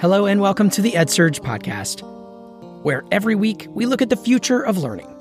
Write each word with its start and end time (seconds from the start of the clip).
Hello, 0.00 0.26
and 0.26 0.40
welcome 0.40 0.70
to 0.70 0.80
the 0.80 0.92
EdSurge 0.92 1.40
podcast, 1.40 2.02
where 2.84 3.02
every 3.10 3.34
week 3.34 3.66
we 3.70 3.84
look 3.84 4.00
at 4.00 4.10
the 4.10 4.16
future 4.16 4.64
of 4.64 4.78
learning. 4.78 5.12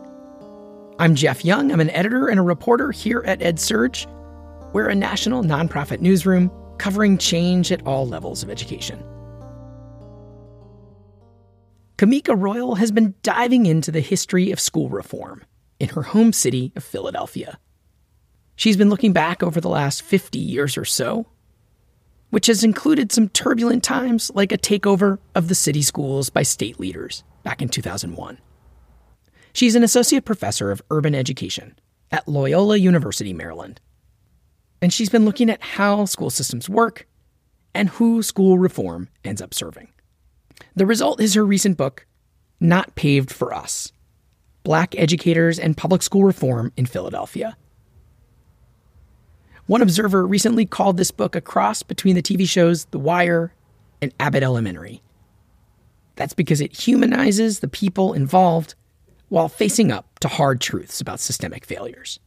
I'm 1.00 1.16
Jeff 1.16 1.44
Young. 1.44 1.72
I'm 1.72 1.80
an 1.80 1.90
editor 1.90 2.28
and 2.28 2.40
a 2.40 2.44
reporter 2.44 2.92
here 2.92 3.24
at 3.26 3.40
EdSurge. 3.40 4.06
We're 4.74 4.90
a 4.90 4.94
national 4.94 5.42
nonprofit 5.42 6.00
newsroom 6.00 6.52
covering 6.78 7.18
change 7.18 7.72
at 7.72 7.88
all 7.88 8.08
levels 8.08 8.44
of 8.44 8.52
education. 8.52 9.04
Camika 11.98 12.40
Royal 12.40 12.76
has 12.76 12.92
been 12.92 13.16
diving 13.24 13.66
into 13.66 13.92
the 13.92 14.00
history 14.00 14.52
of 14.52 14.60
school 14.60 14.90
reform 14.90 15.44
in 15.80 15.90
her 15.90 16.04
home 16.04 16.32
city 16.32 16.72
of 16.76 16.84
Philadelphia. 16.84 17.58
She's 18.56 18.78
been 18.78 18.92
looking 18.92 19.12
back 19.12 19.42
over 19.42 19.60
the 19.60 19.70
last 19.70 20.04
50 20.04 20.38
years 20.38 20.78
or 20.78 20.86
so 20.86 21.26
which 22.30 22.48
has 22.48 22.64
included 22.64 23.12
some 23.12 23.30
turbulent 23.30 23.84
times 23.84 24.32
like 24.34 24.52
a 24.52 24.58
takeover 24.58 25.20
of 25.34 25.48
the 25.48 25.56
city 25.56 25.82
schools 25.82 26.30
by 26.30 26.44
state 26.44 26.80
leaders 26.80 27.24
back 27.44 27.62
in 27.62 27.70
2001. 27.70 28.38
She's 29.54 29.76
an 29.76 29.84
associate 29.84 30.26
professor 30.26 30.72
of 30.72 30.82
urban 30.92 31.16
education 31.16 31.80
at 32.12 32.28
Loyola 32.28 32.78
University, 32.78 33.34
Maryland. 33.34 33.82
And 34.82 34.94
she's 34.94 35.10
been 35.10 35.26
looking 35.26 35.50
at 35.50 35.62
how 35.62 36.06
school 36.06 36.30
systems 36.30 36.70
work 36.70 37.08
and 37.74 37.90
who 37.90 38.22
school 38.22 38.58
reform 38.58 39.10
ends 39.24 39.42
up 39.42 39.54
serving. 39.54 39.90
The 40.76 40.86
result 40.86 41.22
is 41.22 41.34
her 41.34 41.46
recent 41.46 41.78
book, 41.78 42.06
Not 42.60 42.96
Paved 42.96 43.32
for 43.32 43.54
Us 43.54 43.92
Black 44.64 44.96
Educators 44.98 45.60
and 45.60 45.78
Public 45.78 46.02
School 46.02 46.26
Reform 46.26 46.74
in 46.76 46.86
Philadelphia. 46.86 47.56
One 49.68 49.82
observer 49.82 50.26
recently 50.26 50.66
called 50.66 50.96
this 50.96 51.12
book 51.12 51.36
a 51.36 51.42
cross 51.42 51.84
between 51.84 52.16
the 52.16 52.22
TV 52.22 52.48
shows 52.48 52.86
The 52.86 53.00
Wire 53.00 53.54
and 54.02 54.14
Abbott 54.18 54.42
Elementary. 54.42 55.02
That's 56.16 56.34
because 56.34 56.62
it 56.62 56.88
humanizes 56.88 57.60
the 57.60 57.68
people 57.68 58.14
involved 58.14 58.76
while 59.28 59.50
facing 59.50 59.92
up 59.92 60.20
to 60.20 60.30
hard 60.30 60.62
truths 60.62 61.02
about 61.02 61.20
systemic 61.20 61.66
failures. 61.66 62.22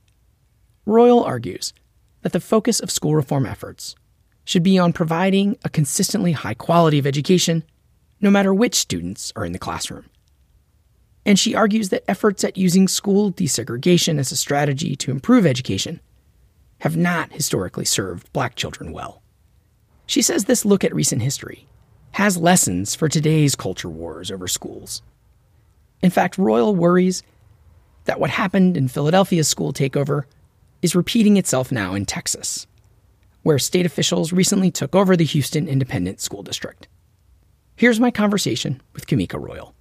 Royal 0.85 1.25
argues 1.25 1.73
that 2.21 2.33
the 2.33 2.41
focus 2.41 2.79
of 2.79 2.91
school 2.91 3.15
reform 3.15 3.47
efforts 3.47 3.97
should 4.45 4.63
be 4.63 4.79
on 4.79 4.93
providing 4.93 5.57
a 5.65 5.71
consistently 5.71 6.33
high 6.33 6.53
quality 6.53 6.99
of 6.99 7.07
education, 7.07 7.65
no 8.21 8.31
matter 8.31 8.53
which 8.53 8.75
students 8.75 9.33
are 9.35 9.47
in 9.47 9.53
the 9.53 9.59
classroom. 9.59 10.05
And 11.25 11.39
she 11.39 11.55
argues 11.55 11.89
that 11.89 12.05
efforts 12.07 12.45
at 12.45 12.59
using 12.59 12.87
school 12.87 13.33
desegregation 13.33 14.19
as 14.19 14.31
a 14.31 14.37
strategy 14.37 14.95
to 14.97 15.11
improve 15.11 15.47
education 15.47 16.01
have 16.81 16.97
not 16.97 17.33
historically 17.33 17.85
served 17.85 18.33
black 18.33 18.55
children 18.57 18.93
well. 18.93 19.23
She 20.07 20.23
says 20.23 20.45
this 20.45 20.65
look 20.65 20.85
at 20.85 20.95
recent 20.95 21.23
history 21.23 21.67
has 22.13 22.37
lessons 22.37 22.95
for 22.95 23.09
today's 23.09 23.55
culture 23.55 23.89
wars 23.89 24.31
over 24.31 24.49
schools. 24.49 25.03
In 26.03 26.11
fact, 26.11 26.39
Royal 26.39 26.75
worries 26.75 27.23
that 28.05 28.19
what 28.19 28.31
happened 28.31 28.77
in 28.77 28.89
Philadelphia's 28.89 29.49
school 29.49 29.73
takeover 29.73 30.25
is 30.83 30.97
repeating 30.97 31.37
itself 31.37 31.71
now 31.71 31.95
in 31.95 32.07
Texas, 32.07 32.67
where 33.43 33.59
state 33.59 33.87
officials 33.87 34.33
recently 34.33 34.71
took 34.71 34.95
over 34.95 35.17
the 35.17 35.25
Houston 35.25 35.69
Independent 35.69 36.21
School 36.21 36.43
District. 36.43 36.89
Here's 37.77 38.01
my 38.01 38.11
conversation 38.11 38.81
with 38.93 39.07
Camika 39.07 39.41
Royal. 39.41 39.75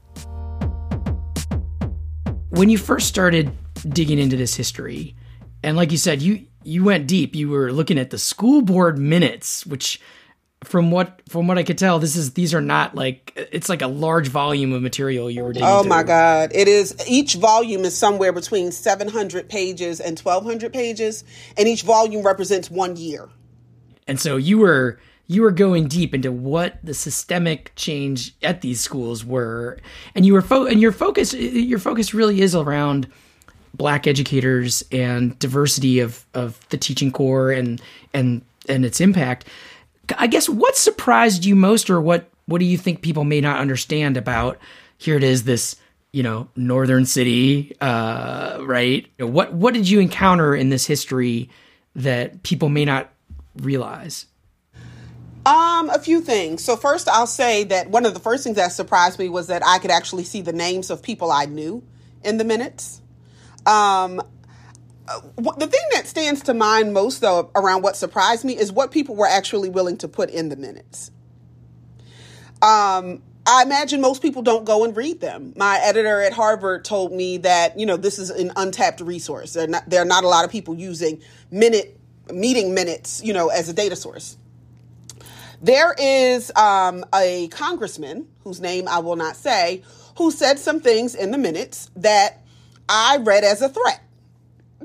When 2.50 2.70
you 2.70 2.78
first 2.78 3.08
started 3.08 3.52
digging 3.88 4.20
into 4.20 4.36
this 4.36 4.56
history, 4.56 5.16
and 5.64 5.76
like 5.78 5.92
you 5.92 5.98
said, 5.98 6.22
you 6.22 6.46
you 6.64 6.84
went 6.84 7.08
deep. 7.08 7.36
You 7.36 7.50
were 7.50 7.72
looking 7.72 7.98
at 7.98 8.10
the 8.10 8.18
school 8.18 8.62
board 8.62 8.98
minutes, 8.98 9.66
which 9.66 10.00
from 10.64 10.92
what 10.92 11.22
from 11.30 11.48
what 11.48 11.58
I 11.58 11.64
could 11.64 11.78
tell, 11.78 12.00
this 12.00 12.16
is 12.16 12.34
these 12.34 12.54
are 12.54 12.62
not 12.62 12.96
like 12.96 13.32
it's 13.52 13.70
like 13.70 13.82
a 13.82 13.88
large 13.88 14.28
volume 14.28 14.74
of 14.74 14.82
material 14.82 15.30
you 15.32 15.44
were 15.44 15.54
digging 15.54 15.68
Oh 15.68 15.82
through. 15.84 15.90
my 15.90 16.04
god. 16.04 16.52
It 16.54 16.68
is 16.68 16.96
each 17.08 17.36
volume 17.36 17.86
is 17.86 17.96
somewhere 17.96 18.34
between 18.34 18.72
700 18.72 19.48
pages 19.48 20.00
and 20.02 20.20
1200 20.20 20.74
pages 20.74 21.24
and 21.58 21.68
each 21.68 21.84
volume 21.84 22.26
represents 22.26 22.70
1 22.70 22.98
year. 22.98 23.30
And 24.08 24.20
so 24.20 24.36
you 24.38 24.58
were 24.58 25.00
you 25.28 25.44
were 25.44 25.52
going 25.52 25.88
deep 25.88 26.14
into 26.16 26.32
what 26.32 26.80
the 26.84 26.94
systemic 26.94 27.72
change 27.76 28.36
at 28.42 28.62
these 28.62 28.82
schools 28.82 29.24
were, 29.24 29.78
and 30.16 30.26
you 30.26 30.34
were 30.34 30.42
fo- 30.42 30.66
and 30.66 30.82
your 30.82 30.92
focus 30.92 31.34
your 31.34 31.80
focus 31.80 32.14
really 32.14 32.42
is 32.42 32.56
around 32.56 33.08
black 33.74 34.08
educators 34.08 34.84
and 34.92 35.38
diversity 35.40 36.00
of 36.00 36.26
of 36.34 36.60
the 36.70 36.78
teaching 36.78 37.12
corps 37.12 37.52
and 37.52 37.82
and 38.14 38.42
and 38.68 38.86
its 38.86 39.02
impact. 39.02 39.46
I 40.18 40.28
guess 40.28 40.50
what 40.50 40.76
surprised 40.76 41.46
you 41.46 41.56
most, 41.56 41.90
or 41.90 42.02
what 42.02 42.30
what 42.46 42.60
do 42.60 42.66
you 42.66 42.78
think 42.78 43.02
people 43.02 43.24
may 43.24 43.42
not 43.42 43.60
understand 43.60 44.18
about? 44.18 44.58
Here 44.98 45.16
it 45.16 45.24
is, 45.24 45.44
this 45.44 45.76
you 46.12 46.24
know 46.24 46.50
northern 46.56 47.06
city, 47.06 47.76
uh, 47.82 48.60
right? 48.62 49.08
What 49.20 49.54
what 49.54 49.74
did 49.74 49.90
you 49.90 50.00
encounter 50.00 50.56
in 50.56 50.70
this 50.70 50.86
history 50.86 51.50
that 51.96 52.44
people 52.44 52.70
may 52.70 52.86
not 52.86 53.12
realize? 53.58 54.26
Um, 55.46 55.90
a 55.90 56.00
few 56.00 56.22
things. 56.22 56.64
So 56.64 56.76
first 56.76 57.08
I'll 57.08 57.28
say 57.28 57.64
that 57.66 57.90
one 57.90 58.06
of 58.06 58.14
the 58.14 58.20
first 58.20 58.44
things 58.44 58.58
that 58.58 58.72
surprised 58.72 59.18
me 59.18 59.30
was 59.30 59.48
that 59.48 59.66
I 59.66 59.80
could 59.80 59.92
actually 59.92 60.24
see 60.24 60.42
the 60.42 60.54
names 60.54 60.90
of 60.90 61.02
people 61.02 61.32
I 61.32 61.46
knew 61.46 61.82
in 62.24 62.38
the 62.38 62.44
minutes. 62.44 63.02
Um, 63.66 64.22
uh, 65.08 65.20
the 65.58 65.68
thing 65.68 65.82
that 65.94 66.08
stands 66.08 66.42
to 66.44 66.54
mind 66.54 66.94
most, 66.94 67.22
though, 67.22 67.52
around 67.56 67.82
what 67.82 67.96
surprised 67.96 68.46
me 68.46 68.58
is 68.58 68.72
what 68.72 68.92
people 68.92 69.16
were 69.16 69.28
actually 69.28 69.70
willing 69.70 69.98
to 69.98 70.08
put 70.08 70.30
in 70.30 70.50
the 70.50 70.56
minutes. 70.56 71.12
Um, 72.62 73.24
I 73.46 73.64
imagine 73.64 74.02
most 74.02 74.22
people 74.22 74.42
don't 74.42 74.66
go 74.66 74.84
and 74.84 74.96
read 74.96 75.22
them. 75.22 75.54
My 75.56 75.80
editor 75.82 76.22
at 76.22 76.34
Harvard 76.34 76.86
told 76.86 77.12
me 77.12 77.38
that 77.38 77.80
you 77.80 77.86
know 77.86 77.98
this 77.98 78.20
is 78.20 78.30
an 78.30 78.52
untapped 78.56 79.02
resource. 79.02 79.54
There 79.54 79.64
are 79.64 79.68
not, 79.68 79.90
there 79.90 80.02
are 80.02 80.06
not 80.06 80.24
a 80.24 80.28
lot 80.28 80.46
of 80.46 80.52
people 80.52 80.76
using 80.76 81.22
minute 81.50 82.00
meeting 82.32 82.74
minutes, 82.74 83.24
you 83.24 83.34
know, 83.34 83.48
as 83.48 83.70
a 83.70 83.74
data 83.74 83.96
source. 83.96 84.38
There 85.62 85.94
is 85.98 86.52
um, 86.56 87.04
a 87.14 87.48
congressman 87.50 88.28
whose 88.44 88.62
name 88.62 88.88
I 88.88 89.00
will 89.00 89.16
not 89.16 89.36
say 89.36 89.84
who 90.18 90.32
said 90.32 90.60
some 90.60 90.82
things 90.82 91.16
in 91.16 91.32
the 91.32 91.38
minutes 91.38 91.90
that 91.96 92.44
I 92.90 93.18
read 93.18 93.44
as 93.44 93.62
a 93.62 93.70
threat 93.70 94.02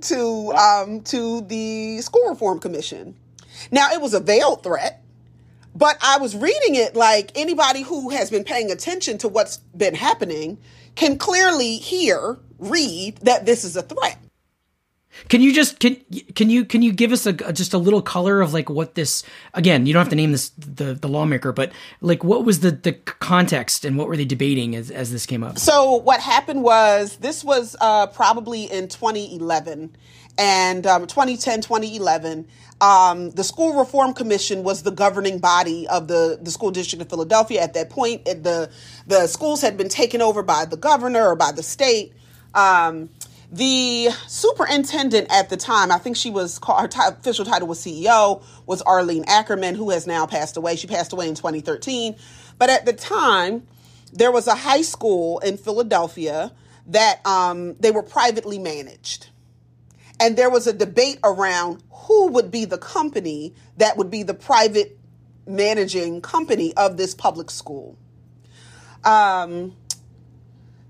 to 0.03 0.53
um, 0.53 1.01
to 1.03 1.41
the 1.41 2.01
school 2.03 2.29
reform 2.29 2.61
commission. 2.61 3.17
Now 3.71 3.91
it 3.93 4.01
was 4.01 4.13
a 4.15 4.21
veiled 4.21 4.63
threat, 4.63 5.03
but 5.75 5.97
I 6.03 6.19
was 6.19 6.37
reading 6.37 6.75
it 6.75 6.95
like 6.95 7.33
anybody 7.35 7.83
who 7.83 8.11
has 8.11 8.31
been 8.31 8.45
paying 8.45 8.71
attention 8.71 9.17
to 9.19 9.29
what's 9.29 9.59
been 9.77 9.95
happening 9.95 10.59
can 10.95 11.19
clearly 11.19 11.77
hear, 11.79 12.39
read 12.59 13.17
that 13.19 13.47
this 13.47 13.65
is 13.65 13.77
a 13.77 13.83
threat. 13.83 14.19
Can 15.29 15.41
you 15.41 15.53
just 15.53 15.81
can 15.81 15.97
can 16.35 16.51
you 16.51 16.65
can 16.65 16.83
you 16.83 16.93
give 16.93 17.13
us 17.13 17.27
a 17.27 17.33
just 17.53 17.73
a 17.73 17.79
little 17.79 18.03
color 18.03 18.41
of 18.41 18.53
like 18.53 18.69
what 18.69 18.95
this 18.95 19.23
again? 19.55 19.87
You 19.87 19.93
don't 19.93 20.01
have 20.01 20.11
to 20.11 20.17
name 20.17 20.33
this 20.33 20.51
the 20.51 20.95
the 20.95 21.09
lawmaker, 21.09 21.53
but 21.53 21.73
like 22.01 22.23
what 22.25 22.45
was 22.45 22.61
the 22.61 22.71
the 22.71 22.93
context 22.93 23.85
and 23.85 23.97
what 23.97 24.09
were 24.09 24.17
they 24.17 24.25
debating 24.25 24.77
as 24.77 24.91
as 24.91 25.13
this 25.13 25.27
came 25.27 25.43
up? 25.43 25.59
So 25.59 25.95
what 25.95 26.21
happened 26.21 26.63
was 26.63 27.17
this 27.17 27.43
was 27.45 27.77
uh, 27.81 28.07
probably 28.09 28.65
in 28.65 28.89
2011 28.89 29.97
and 30.37 30.87
um, 30.87 31.07
2010 31.07 31.61
2011 31.61 32.47
um, 32.81 33.31
the 33.31 33.45
school 33.45 33.79
reform 33.79 34.13
commission 34.13 34.65
was 34.65 34.83
the 34.83 34.91
governing 34.91 35.39
body 35.39 35.87
of 35.87 36.09
the, 36.09 36.39
the 36.43 36.51
school 36.51 36.73
district 36.73 37.01
of 37.03 37.09
philadelphia 37.09 37.61
at 37.61 37.75
that 37.75 37.89
point 37.89 38.25
the 38.25 38.69
the 39.07 39.27
schools 39.29 39.61
had 39.61 39.77
been 39.77 39.89
taken 39.89 40.21
over 40.21 40.43
by 40.43 40.65
the 40.65 40.77
governor 40.77 41.29
or 41.29 41.37
by 41.37 41.53
the 41.53 41.63
state 41.63 42.13
um, 42.55 43.09
the 43.55 44.09
superintendent 44.27 45.29
at 45.31 45.49
the 45.49 45.57
time, 45.57 45.93
I 45.93 45.99
think 45.99 46.17
she 46.17 46.29
was 46.29 46.59
her 46.67 46.89
t- 46.89 46.99
official 47.07 47.45
title 47.45 47.69
was 47.69 47.79
CEO, 47.79 48.43
was 48.67 48.83
Arlene 48.83 49.25
Ackerman, 49.29 49.77
who 49.77 49.91
has 49.91 50.09
now 50.09 50.27
passed 50.27 50.57
away. 50.57 50.75
She 50.75 50.89
passed 50.89 51.13
away 51.13 51.29
in 51.29 51.37
2013. 51.37 52.17
But 52.59 52.69
at 52.69 52.85
the 52.85 52.93
time, 52.93 53.65
there 54.13 54.33
was 54.33 54.49
a 54.49 54.57
high 54.57 54.83
school 54.83 55.39
in 55.39 55.57
Philadelphia 55.57 56.51
that 56.89 57.25
um, 57.25 57.75
they 57.75 57.93
were 57.93 58.03
privately 58.03 58.59
managed. 58.59 59.29
And 60.19 60.37
there 60.37 60.51
was 60.51 60.67
a 60.67 60.73
debate 60.73 61.21
around 61.23 61.81
who 61.91 62.33
would 62.33 62.51
be 62.51 62.65
the 62.65 62.79
company 62.79 63.55
that 63.77 63.97
would 63.97 64.11
be 64.11 64.25
the 64.25 64.35
private 64.35 64.99
managing 65.47 66.23
company 66.23 66.75
of 66.77 66.97
this 66.97 67.15
public 67.15 67.51
school. 67.51 67.97
Um, 69.05 69.77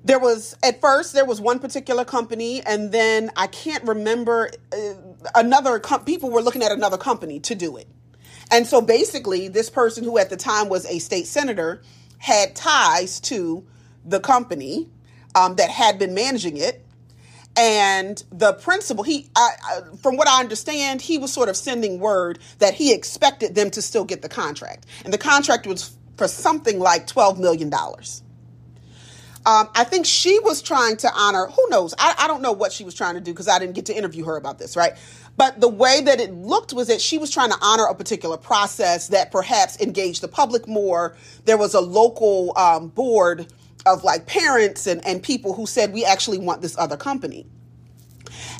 there 0.04 0.18
was 0.18 0.56
at 0.62 0.80
first 0.80 1.14
there 1.14 1.24
was 1.24 1.40
one 1.40 1.58
particular 1.58 2.04
company 2.04 2.62
and 2.62 2.92
then 2.92 3.30
i 3.36 3.46
can't 3.46 3.84
remember 3.84 4.50
uh, 4.72 4.94
another 5.34 5.78
com- 5.78 6.04
people 6.04 6.30
were 6.30 6.42
looking 6.42 6.62
at 6.62 6.72
another 6.72 6.98
company 6.98 7.40
to 7.40 7.54
do 7.54 7.76
it. 7.76 7.88
And 8.50 8.66
so 8.66 8.80
basically 8.80 9.48
this 9.48 9.70
person 9.70 10.04
who 10.04 10.18
at 10.18 10.30
the 10.30 10.36
time 10.36 10.68
was 10.68 10.86
a 10.86 10.98
state 10.98 11.26
senator 11.26 11.82
had 12.18 12.54
ties 12.54 13.20
to 13.20 13.66
the 14.04 14.20
company 14.20 14.88
um, 15.34 15.56
that 15.56 15.70
had 15.70 15.98
been 15.98 16.14
managing 16.14 16.56
it. 16.56 16.84
And 17.56 18.22
the 18.32 18.54
principal 18.54 19.04
he 19.04 19.30
I, 19.36 19.50
I, 19.64 19.80
from 20.02 20.16
what 20.16 20.28
i 20.28 20.40
understand 20.40 21.00
he 21.00 21.18
was 21.18 21.32
sort 21.32 21.48
of 21.48 21.56
sending 21.56 22.00
word 22.00 22.40
that 22.58 22.74
he 22.74 22.92
expected 22.92 23.54
them 23.54 23.70
to 23.70 23.82
still 23.82 24.04
get 24.04 24.22
the 24.22 24.28
contract. 24.28 24.86
And 25.04 25.12
the 25.14 25.18
contract 25.18 25.66
was 25.66 25.96
for 26.16 26.28
something 26.28 26.78
like 26.80 27.06
$12 27.06 27.38
million. 27.38 27.72
Um, 29.46 29.68
I 29.74 29.84
think 29.84 30.06
she 30.06 30.38
was 30.40 30.62
trying 30.62 30.96
to 30.98 31.10
honor, 31.14 31.46
who 31.48 31.68
knows? 31.68 31.94
I, 31.98 32.14
I 32.18 32.26
don't 32.26 32.40
know 32.40 32.52
what 32.52 32.72
she 32.72 32.82
was 32.82 32.94
trying 32.94 33.14
to 33.14 33.20
do 33.20 33.30
because 33.32 33.46
I 33.46 33.58
didn't 33.58 33.74
get 33.74 33.86
to 33.86 33.96
interview 33.96 34.24
her 34.24 34.36
about 34.36 34.58
this, 34.58 34.74
right? 34.74 34.94
But 35.36 35.60
the 35.60 35.68
way 35.68 36.00
that 36.00 36.18
it 36.18 36.32
looked 36.32 36.72
was 36.72 36.88
that 36.88 37.00
she 37.00 37.18
was 37.18 37.30
trying 37.30 37.50
to 37.50 37.58
honor 37.60 37.84
a 37.84 37.94
particular 37.94 38.38
process 38.38 39.08
that 39.08 39.30
perhaps 39.30 39.78
engaged 39.80 40.22
the 40.22 40.28
public 40.28 40.66
more. 40.66 41.14
There 41.44 41.58
was 41.58 41.74
a 41.74 41.80
local 41.80 42.56
um, 42.56 42.88
board 42.88 43.52
of 43.84 44.02
like 44.02 44.26
parents 44.26 44.86
and, 44.86 45.04
and 45.06 45.22
people 45.22 45.52
who 45.52 45.66
said, 45.66 45.92
we 45.92 46.04
actually 46.04 46.38
want 46.38 46.62
this 46.62 46.78
other 46.78 46.96
company. 46.96 47.46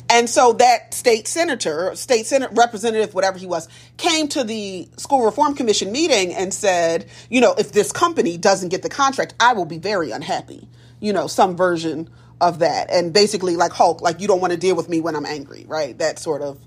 And 0.09 0.29
so 0.29 0.53
that 0.53 0.93
state 0.93 1.27
senator, 1.27 1.95
state 1.95 2.25
senate 2.27 2.51
representative, 2.53 3.13
whatever 3.13 3.37
he 3.39 3.47
was, 3.47 3.67
came 3.97 4.27
to 4.29 4.43
the 4.43 4.87
school 4.97 5.25
reform 5.25 5.55
commission 5.55 5.91
meeting 5.91 6.33
and 6.33 6.53
said, 6.53 7.09
you 7.29 7.41
know, 7.41 7.55
if 7.57 7.71
this 7.71 7.91
company 7.91 8.37
doesn't 8.37 8.69
get 8.69 8.83
the 8.83 8.89
contract, 8.89 9.33
I 9.39 9.53
will 9.53 9.65
be 9.65 9.79
very 9.79 10.11
unhappy. 10.11 10.67
You 10.99 11.13
know, 11.13 11.27
some 11.27 11.55
version 11.55 12.09
of 12.41 12.59
that. 12.59 12.89
And 12.91 13.13
basically, 13.13 13.55
like 13.55 13.71
Hulk, 13.71 14.01
like 14.01 14.19
you 14.19 14.27
don't 14.27 14.41
want 14.41 14.51
to 14.51 14.57
deal 14.57 14.75
with 14.75 14.89
me 14.89 15.01
when 15.01 15.15
I'm 15.15 15.25
angry, 15.25 15.65
right? 15.67 15.97
That 15.97 16.19
sort 16.19 16.41
of 16.41 16.59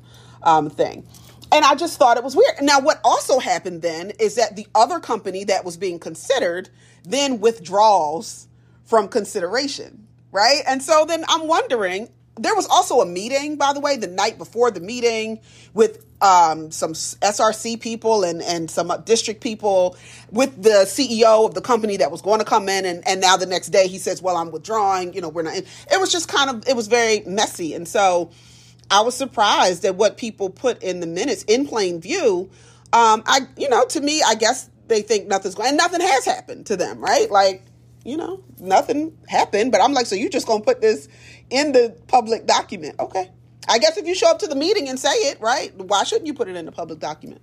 um, 0.43 0.71
thing. 0.71 1.07
And 1.51 1.65
I 1.65 1.75
just 1.75 1.99
thought 1.99 2.17
it 2.17 2.25
was 2.25 2.37
weird. 2.37 2.57
Now, 2.61 2.81
what 2.81 3.01
also 3.05 3.39
happened 3.39 3.83
then 3.83 4.13
is 4.21 4.35
that 4.35 4.57
the 4.57 4.67
other 4.75 5.01
company 5.01 5.45
that 5.45 5.65
was 5.65 5.77
being 5.77 5.99
considered 5.99 6.69
then 7.05 7.41
withdraws 7.41 8.49
from 8.85 9.09
consideration, 9.09 10.07
right? 10.31 10.63
And 10.67 10.83
so 10.83 11.05
then 11.07 11.25
I'm 11.29 11.47
wondering 11.47 12.11
there 12.39 12.55
was 12.55 12.67
also 12.69 13.01
a 13.01 13.07
meeting, 13.07 13.57
by 13.57 13.73
the 13.73 13.81
way, 13.81 13.97
the 13.97 14.07
night 14.07 14.39
before 14.39 14.71
the 14.71 14.81
meeting 14.81 15.41
with 15.75 16.05
um, 16.21 16.71
some 16.71 16.93
SRC 16.95 17.81
people 17.81 18.25
and, 18.25 18.43
and 18.43 18.71
some 18.71 18.93
district 19.05 19.41
people 19.41 19.97
with 20.31 20.63
the 20.63 20.85
CEO 20.87 21.47
of 21.47 21.55
the 21.55 21.61
company 21.61 21.97
that 21.99 22.11
was 22.11 22.23
going 22.23 22.41
to 22.41 22.45
come 22.45 22.69
in. 22.69 22.85
And, 22.85 23.07
and 23.07 23.21
now 23.21 23.37
the 23.37 23.47
next 23.47 23.69
day 23.69 23.87
he 23.89 23.99
says, 23.99 24.21
well, 24.21 24.37
I'm 24.37 24.51
withdrawing, 24.51 25.15
you 25.15 25.21
know, 25.21 25.29
we're 25.29 25.43
not. 25.43 25.57
It 25.57 26.01
was 26.01 26.11
just 26.11 26.29
kind 26.29 26.51
of, 26.51 26.69
it 26.69 26.75
was 26.75 26.89
very 26.89 27.21
messy. 27.21 27.75
And 27.75 27.87
so 27.87 28.31
I 28.91 29.03
was 29.03 29.15
surprised 29.15 29.85
at 29.85 29.95
what 29.95 30.17
people 30.17 30.51
put 30.51 30.83
in 30.83 31.01
the 31.01 31.07
minutes 31.07 31.45
in 31.45 31.67
plain 31.67 32.01
view. 32.01 32.51
Um, 32.93 33.23
I, 33.27 33.41
you 33.57 33.69
know, 33.69 33.85
to 33.87 34.01
me, 34.01 34.23
I 34.27 34.35
guess 34.35 34.71
they 34.89 35.03
think 35.03 35.27
nothing's 35.27 35.55
going, 35.55 35.69
and 35.69 35.77
nothing 35.77 36.01
has 36.01 36.25
happened 36.25 36.67
to 36.67 36.77
them, 36.77 37.01
right? 37.01 37.31
Like, 37.31 37.65
you 38.09 38.17
know, 38.17 38.43
nothing 38.59 39.17
happened. 39.29 39.73
But 39.73 39.83
I'm 39.83 39.93
like, 39.93 40.07
so 40.07 40.15
you 40.15 40.31
just 40.31 40.47
gonna 40.47 40.65
put 40.65 40.81
this 40.81 41.09
in 41.51 41.73
the 41.73 41.97
public 42.07 42.47
document? 42.47 42.97
Okay. 42.99 43.31
I 43.69 43.79
guess 43.79 43.97
if 43.99 44.07
you 44.07 44.15
show 44.15 44.31
up 44.31 44.39
to 44.39 44.47
the 44.47 44.55
meeting 44.55 44.89
and 44.89 44.99
say 44.99 45.11
it, 45.11 45.41
right? 45.41 45.75
Why 45.77 46.05
shouldn't 46.05 46.27
you 46.27 46.35
put 46.35 46.49
it 46.49 46.57
in 46.57 46.65
the 46.65 46.73
public 46.73 47.01
document? 47.01 47.43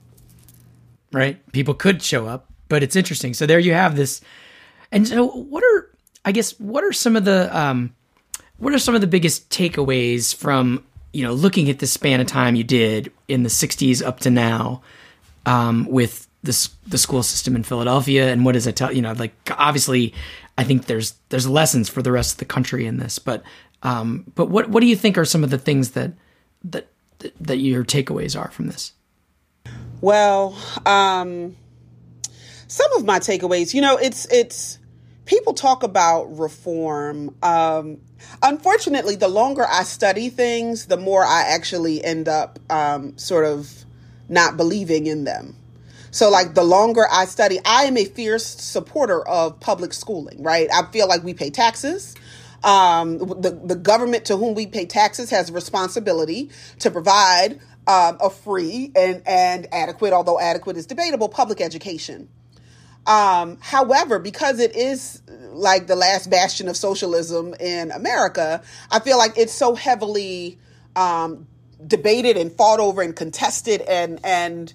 Right. 1.11 1.39
People 1.51 1.75
could 1.75 2.01
show 2.01 2.25
up, 2.25 2.51
but 2.67 2.81
it's 2.81 2.95
interesting. 2.95 3.33
So 3.33 3.45
there 3.45 3.59
you 3.59 3.73
have 3.73 3.95
this. 3.95 4.21
And 4.91 5.07
so, 5.07 5.27
what 5.27 5.63
are 5.63 5.89
I 6.23 6.31
guess 6.31 6.59
what 6.59 6.83
are 6.83 6.93
some 6.93 7.15
of 7.15 7.25
the 7.25 7.55
um, 7.55 7.93
what 8.57 8.73
are 8.73 8.79
some 8.79 8.95
of 8.95 9.01
the 9.01 9.07
biggest 9.07 9.49
takeaways 9.49 10.33
from 10.33 10.83
you 11.13 11.23
know 11.23 11.33
looking 11.33 11.69
at 11.69 11.79
the 11.79 11.87
span 11.87 12.19
of 12.19 12.27
time 12.27 12.55
you 12.55 12.63
did 12.63 13.11
in 13.27 13.43
the 13.43 13.49
'60s 13.49 14.03
up 14.03 14.19
to 14.21 14.31
now 14.31 14.81
um, 15.45 15.85
with 15.85 16.27
the 16.43 16.69
the 16.87 16.97
school 16.97 17.23
system 17.23 17.55
in 17.55 17.63
Philadelphia, 17.63 18.31
and 18.31 18.45
what 18.45 18.53
does 18.53 18.67
it 18.67 18.75
tell? 18.75 18.91
You 18.91 19.01
know, 19.01 19.13
like 19.13 19.33
obviously 19.51 20.13
I 20.57 20.63
think 20.63 20.85
there's 20.85 21.15
there's 21.29 21.47
lessons 21.47 21.89
for 21.89 22.01
the 22.01 22.11
rest 22.11 22.33
of 22.33 22.37
the 22.37 22.45
country 22.45 22.85
in 22.85 22.97
this, 22.97 23.19
but 23.19 23.43
um, 23.83 24.25
but 24.35 24.49
what 24.49 24.69
what 24.69 24.81
do 24.81 24.87
you 24.87 24.95
think 24.95 25.17
are 25.17 25.25
some 25.25 25.43
of 25.43 25.49
the 25.49 25.57
things 25.57 25.91
that 25.91 26.13
that 26.63 26.87
that 27.39 27.57
your 27.57 27.83
takeaways 27.83 28.39
are 28.39 28.51
from 28.51 28.67
this? 28.67 28.93
Well, 30.01 30.57
um, 30.85 31.55
some 32.67 32.93
of 32.93 33.05
my 33.05 33.19
takeaways, 33.19 33.73
you 33.73 33.81
know, 33.81 33.97
it's 33.97 34.25
it's 34.31 34.79
people 35.25 35.53
talk 35.53 35.83
about 35.83 36.25
reform. 36.37 37.35
Um, 37.43 37.99
unfortunately, 38.41 39.15
the 39.15 39.27
longer 39.27 39.65
I 39.69 39.83
study 39.83 40.29
things, 40.29 40.85
the 40.85 40.97
more 40.97 41.23
I 41.23 41.43
actually 41.47 42.03
end 42.03 42.27
up 42.27 42.59
um, 42.69 43.17
sort 43.17 43.45
of 43.45 43.85
not 44.29 44.57
believing 44.57 45.07
in 45.07 45.23
them. 45.23 45.55
So, 46.15 46.29
like, 46.29 46.53
the 46.53 46.63
longer 46.63 47.05
I 47.11 47.25
study, 47.25 47.59
I 47.65 47.83
am 47.83 47.97
a 47.97 48.05
fierce 48.05 48.45
supporter 48.45 49.27
of 49.27 49.59
public 49.59 49.91
schooling, 49.91 50.41
right? 50.41 50.69
I 50.73 50.89
feel 50.89 51.09
like 51.09 51.25
we 51.25 51.33
pay 51.33 51.49
taxes. 51.49 52.15
Um, 52.63 53.17
the, 53.17 53.59
the 53.61 53.75
government 53.75 54.23
to 54.27 54.37
whom 54.37 54.55
we 54.55 54.65
pay 54.65 54.85
taxes 54.85 55.29
has 55.31 55.49
a 55.49 55.51
responsibility 55.51 56.51
to 56.79 56.89
provide 56.89 57.59
um, 57.85 58.17
a 58.21 58.29
free 58.29 58.93
and, 58.95 59.23
and 59.25 59.67
adequate, 59.73 60.13
although 60.13 60.39
adequate 60.39 60.77
is 60.77 60.85
debatable, 60.85 61.27
public 61.27 61.59
education. 61.59 62.29
Um, 63.05 63.57
however, 63.59 64.17
because 64.17 64.61
it 64.61 64.73
is 64.73 65.21
like 65.51 65.87
the 65.87 65.97
last 65.97 66.29
bastion 66.29 66.69
of 66.69 66.77
socialism 66.77 67.55
in 67.55 67.91
America, 67.91 68.63
I 68.89 69.01
feel 69.01 69.17
like 69.17 69.37
it's 69.37 69.51
so 69.51 69.75
heavily 69.75 70.59
um, 70.95 71.45
debated 71.85 72.37
and 72.37 72.53
fought 72.53 72.79
over 72.79 73.01
and 73.01 73.13
contested 73.13 73.81
and 73.81 74.21
and 74.23 74.73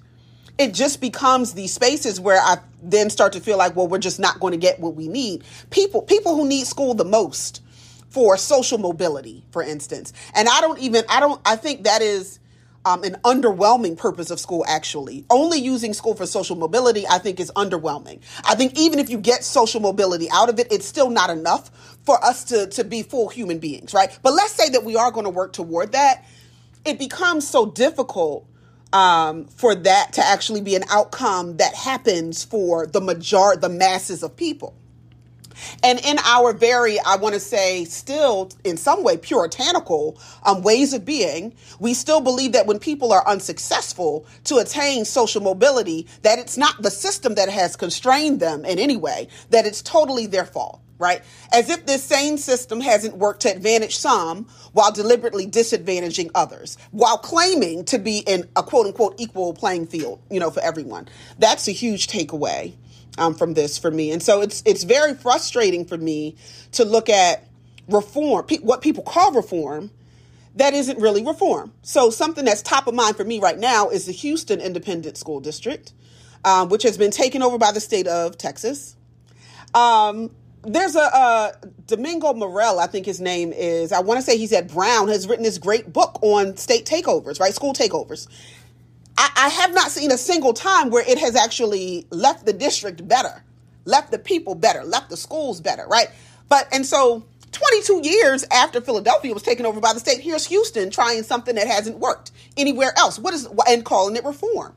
it 0.60 0.74
just 0.74 1.00
becomes 1.00 1.54
these 1.54 1.72
spaces 1.72 2.20
where 2.20 2.38
I 2.38 2.58
then 2.82 3.08
start 3.08 3.32
to 3.32 3.40
feel 3.40 3.56
like, 3.56 3.74
well, 3.74 3.88
we're 3.88 3.96
just 3.98 4.20
not 4.20 4.38
going 4.40 4.50
to 4.50 4.58
get 4.58 4.78
what 4.78 4.94
we 4.94 5.08
need. 5.08 5.42
People, 5.70 6.02
people 6.02 6.36
who 6.36 6.46
need 6.46 6.66
school 6.66 6.92
the 6.92 7.04
most 7.04 7.62
for 8.10 8.36
social 8.36 8.76
mobility, 8.76 9.42
for 9.52 9.62
instance. 9.62 10.12
And 10.34 10.48
I 10.48 10.60
don't 10.60 10.78
even, 10.78 11.04
I 11.08 11.18
don't, 11.18 11.40
I 11.46 11.56
think 11.56 11.84
that 11.84 12.02
is 12.02 12.40
um, 12.84 13.04
an 13.04 13.16
underwhelming 13.24 13.96
purpose 13.96 14.30
of 14.30 14.38
school, 14.38 14.62
actually. 14.68 15.24
Only 15.30 15.58
using 15.58 15.94
school 15.94 16.14
for 16.14 16.26
social 16.26 16.56
mobility, 16.56 17.06
I 17.08 17.16
think, 17.16 17.40
is 17.40 17.50
underwhelming. 17.56 18.20
I 18.44 18.54
think 18.54 18.78
even 18.78 18.98
if 18.98 19.08
you 19.08 19.16
get 19.16 19.44
social 19.44 19.80
mobility 19.80 20.28
out 20.30 20.50
of 20.50 20.58
it, 20.58 20.70
it's 20.70 20.84
still 20.84 21.08
not 21.08 21.30
enough 21.30 21.70
for 22.04 22.22
us 22.22 22.44
to, 22.44 22.66
to 22.66 22.84
be 22.84 23.02
full 23.02 23.30
human 23.30 23.60
beings, 23.60 23.94
right? 23.94 24.18
But 24.22 24.34
let's 24.34 24.52
say 24.52 24.68
that 24.70 24.84
we 24.84 24.96
are 24.96 25.10
going 25.10 25.24
to 25.24 25.30
work 25.30 25.54
toward 25.54 25.92
that. 25.92 26.26
It 26.84 26.98
becomes 26.98 27.48
so 27.48 27.64
difficult 27.64 28.46
um, 28.92 29.46
for 29.46 29.74
that 29.74 30.12
to 30.14 30.24
actually 30.24 30.60
be 30.60 30.74
an 30.74 30.84
outcome 30.90 31.56
that 31.58 31.74
happens 31.74 32.44
for 32.44 32.86
the 32.86 33.00
major 33.00 33.56
the 33.56 33.68
masses 33.68 34.22
of 34.22 34.36
people. 34.36 34.74
And 35.82 35.98
in 36.00 36.18
our 36.24 36.52
very, 36.52 36.98
I 37.00 37.16
want 37.16 37.34
to 37.34 37.40
say, 37.40 37.84
still 37.84 38.50
in 38.64 38.76
some 38.76 39.02
way 39.02 39.16
puritanical 39.16 40.18
um, 40.44 40.62
ways 40.62 40.92
of 40.92 41.04
being, 41.04 41.54
we 41.78 41.94
still 41.94 42.20
believe 42.20 42.52
that 42.52 42.66
when 42.66 42.78
people 42.78 43.12
are 43.12 43.26
unsuccessful 43.26 44.26
to 44.44 44.56
attain 44.56 45.04
social 45.04 45.42
mobility, 45.42 46.06
that 46.22 46.38
it's 46.38 46.56
not 46.56 46.82
the 46.82 46.90
system 46.90 47.34
that 47.34 47.48
has 47.48 47.76
constrained 47.76 48.40
them 48.40 48.64
in 48.64 48.78
any 48.78 48.96
way, 48.96 49.28
that 49.50 49.66
it's 49.66 49.82
totally 49.82 50.26
their 50.26 50.46
fault 50.46 50.80
right? 51.00 51.22
As 51.50 51.70
if 51.70 51.86
this 51.86 52.04
same 52.04 52.36
system 52.36 52.80
hasn't 52.80 53.16
worked 53.16 53.40
to 53.42 53.50
advantage 53.50 53.96
some 53.96 54.46
while 54.72 54.92
deliberately 54.92 55.46
disadvantaging 55.46 56.30
others, 56.34 56.76
while 56.90 57.16
claiming 57.16 57.84
to 57.86 57.98
be 57.98 58.18
in 58.18 58.46
a 58.54 58.62
quote 58.62 58.86
unquote 58.86 59.14
equal 59.18 59.54
playing 59.54 59.86
field, 59.86 60.20
you 60.30 60.38
know, 60.38 60.50
for 60.50 60.60
everyone. 60.60 61.08
That's 61.38 61.66
a 61.68 61.72
huge 61.72 62.06
takeaway 62.06 62.74
um, 63.18 63.34
from 63.34 63.54
this 63.54 63.78
for 63.78 63.90
me. 63.90 64.12
And 64.12 64.22
so 64.22 64.40
it's 64.40 64.62
it's 64.66 64.84
very 64.84 65.14
frustrating 65.14 65.84
for 65.84 65.96
me 65.96 66.36
to 66.72 66.84
look 66.84 67.08
at 67.08 67.46
reform, 67.88 68.46
pe- 68.46 68.58
what 68.58 68.82
people 68.82 69.02
call 69.02 69.32
reform, 69.32 69.90
that 70.56 70.74
isn't 70.74 70.98
really 70.98 71.24
reform. 71.24 71.72
So 71.82 72.10
something 72.10 72.44
that's 72.44 72.62
top 72.62 72.86
of 72.86 72.94
mind 72.94 73.16
for 73.16 73.24
me 73.24 73.38
right 73.40 73.58
now 73.58 73.88
is 73.88 74.06
the 74.06 74.12
Houston 74.12 74.60
Independent 74.60 75.16
School 75.16 75.40
District, 75.40 75.92
um, 76.44 76.68
which 76.68 76.82
has 76.82 76.98
been 76.98 77.10
taken 77.10 77.42
over 77.42 77.58
by 77.58 77.72
the 77.72 77.80
state 77.80 78.06
of 78.06 78.36
Texas. 78.38 78.96
Um, 79.74 80.30
there's 80.62 80.94
a 80.94 81.56
Domingo 81.86 82.34
Morel, 82.34 82.78
I 82.80 82.86
think 82.86 83.06
his 83.06 83.20
name 83.20 83.52
is. 83.52 83.92
I 83.92 84.00
want 84.00 84.18
to 84.18 84.22
say 84.22 84.36
he's 84.36 84.52
at 84.52 84.68
Brown. 84.68 85.08
Has 85.08 85.26
written 85.26 85.44
this 85.44 85.58
great 85.58 85.92
book 85.92 86.18
on 86.22 86.56
state 86.56 86.84
takeovers, 86.84 87.40
right? 87.40 87.54
School 87.54 87.72
takeovers. 87.72 88.28
I, 89.20 89.30
I 89.36 89.48
have 89.50 89.74
not 89.74 89.90
seen 89.90 90.10
a 90.10 90.16
single 90.16 90.54
time 90.54 90.88
where 90.88 91.04
it 91.06 91.18
has 91.18 91.36
actually 91.36 92.06
left 92.08 92.46
the 92.46 92.54
district 92.54 93.06
better, 93.06 93.44
left 93.84 94.12
the 94.12 94.18
people 94.18 94.54
better, 94.54 94.82
left 94.82 95.10
the 95.10 95.16
schools 95.18 95.60
better, 95.60 95.86
right? 95.88 96.08
But 96.48 96.66
and 96.72 96.86
so 96.86 97.26
22 97.52 98.00
years 98.02 98.46
after 98.50 98.80
Philadelphia 98.80 99.34
was 99.34 99.42
taken 99.42 99.66
over 99.66 99.78
by 99.78 99.92
the 99.92 100.00
state, 100.00 100.22
here's 100.22 100.46
Houston 100.46 100.88
trying 100.88 101.22
something 101.22 101.54
that 101.56 101.66
hasn't 101.66 101.98
worked 101.98 102.30
anywhere 102.56 102.94
else. 102.96 103.18
What 103.18 103.34
is 103.34 103.46
and 103.68 103.84
calling 103.84 104.16
it 104.16 104.24
reform, 104.24 104.74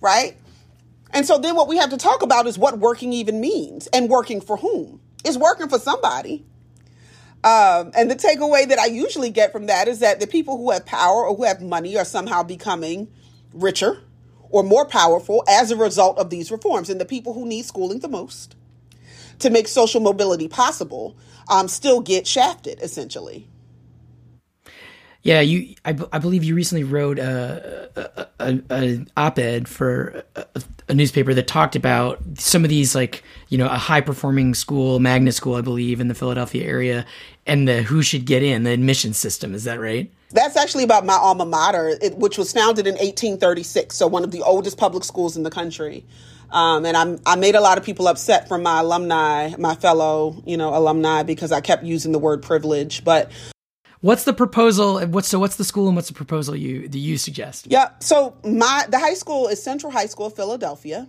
right? 0.00 0.34
And 1.10 1.26
so 1.26 1.36
then 1.36 1.54
what 1.54 1.68
we 1.68 1.76
have 1.76 1.90
to 1.90 1.98
talk 1.98 2.22
about 2.22 2.46
is 2.46 2.56
what 2.56 2.78
working 2.78 3.12
even 3.12 3.38
means 3.38 3.86
and 3.88 4.08
working 4.08 4.40
for 4.40 4.56
whom. 4.56 4.98
It's 5.26 5.36
working 5.36 5.68
for 5.68 5.78
somebody. 5.78 6.46
Um, 7.44 7.92
and 7.94 8.10
the 8.10 8.16
takeaway 8.16 8.66
that 8.66 8.78
I 8.78 8.86
usually 8.86 9.28
get 9.28 9.52
from 9.52 9.66
that 9.66 9.88
is 9.88 9.98
that 9.98 10.20
the 10.20 10.26
people 10.26 10.56
who 10.56 10.70
have 10.70 10.86
power 10.86 11.26
or 11.26 11.36
who 11.36 11.42
have 11.42 11.60
money 11.60 11.98
are 11.98 12.06
somehow 12.06 12.42
becoming 12.42 13.08
richer 13.54 14.02
or 14.50 14.62
more 14.62 14.84
powerful 14.84 15.42
as 15.48 15.70
a 15.70 15.76
result 15.76 16.18
of 16.18 16.30
these 16.30 16.50
reforms. 16.50 16.90
And 16.90 17.00
the 17.00 17.04
people 17.04 17.32
who 17.34 17.46
need 17.46 17.64
schooling 17.64 18.00
the 18.00 18.08
most 18.08 18.56
to 19.38 19.50
make 19.50 19.68
social 19.68 20.00
mobility 20.00 20.48
possible 20.48 21.16
um, 21.48 21.68
still 21.68 22.00
get 22.00 22.26
shafted, 22.26 22.78
essentially. 22.80 23.48
Yeah, 25.24 25.40
you. 25.40 25.74
I, 25.86 25.96
I 26.12 26.18
believe 26.18 26.44
you 26.44 26.54
recently 26.54 26.84
wrote 26.84 27.18
a, 27.18 28.28
a, 28.38 28.60
a, 28.70 29.06
op-ed 29.16 29.66
for 29.66 30.22
a, 30.36 30.62
a, 30.90 30.94
newspaper 30.94 31.32
that 31.32 31.46
talked 31.46 31.74
about 31.74 32.20
some 32.36 32.62
of 32.62 32.68
these, 32.68 32.94
like 32.94 33.24
you 33.48 33.56
know, 33.56 33.64
a 33.64 33.78
high-performing 33.78 34.52
school, 34.52 35.00
magnet 35.00 35.32
school, 35.32 35.54
I 35.54 35.62
believe, 35.62 35.98
in 35.98 36.08
the 36.08 36.14
Philadelphia 36.14 36.64
area, 36.66 37.06
and 37.46 37.66
the 37.66 37.82
who 37.82 38.02
should 38.02 38.26
get 38.26 38.42
in 38.42 38.64
the 38.64 38.70
admission 38.72 39.14
system. 39.14 39.54
Is 39.54 39.64
that 39.64 39.80
right? 39.80 40.12
That's 40.30 40.58
actually 40.58 40.84
about 40.84 41.06
my 41.06 41.14
alma 41.14 41.46
mater, 41.46 41.96
it, 42.02 42.18
which 42.18 42.36
was 42.36 42.52
founded 42.52 42.86
in 42.86 42.94
1836. 42.94 43.96
So 43.96 44.06
one 44.06 44.24
of 44.24 44.30
the 44.30 44.42
oldest 44.42 44.76
public 44.76 45.04
schools 45.04 45.38
in 45.38 45.42
the 45.42 45.50
country. 45.50 46.04
Um, 46.50 46.84
and 46.84 46.96
I'm, 46.96 47.18
I 47.24 47.36
made 47.36 47.54
a 47.54 47.60
lot 47.62 47.78
of 47.78 47.84
people 47.84 48.08
upset 48.08 48.46
from 48.46 48.62
my 48.62 48.80
alumni, 48.80 49.54
my 49.58 49.74
fellow, 49.74 50.42
you 50.44 50.58
know, 50.58 50.76
alumni, 50.76 51.22
because 51.22 51.50
I 51.50 51.62
kept 51.62 51.82
using 51.82 52.12
the 52.12 52.18
word 52.18 52.42
privilege. 52.42 53.02
But 53.04 53.30
What's 54.04 54.24
the 54.24 54.34
proposal? 54.34 55.00
What's 55.06 55.28
so? 55.28 55.38
What's 55.38 55.56
the 55.56 55.64
school 55.64 55.86
and 55.86 55.96
what's 55.96 56.08
the 56.08 56.14
proposal 56.14 56.54
you 56.54 56.88
do 56.88 56.98
you 56.98 57.16
suggest? 57.16 57.68
Yeah. 57.70 57.88
So 58.00 58.36
my 58.44 58.84
the 58.90 58.98
high 58.98 59.14
school 59.14 59.48
is 59.48 59.62
Central 59.62 59.90
High 59.90 60.04
School 60.04 60.26
of 60.26 60.36
Philadelphia, 60.36 61.08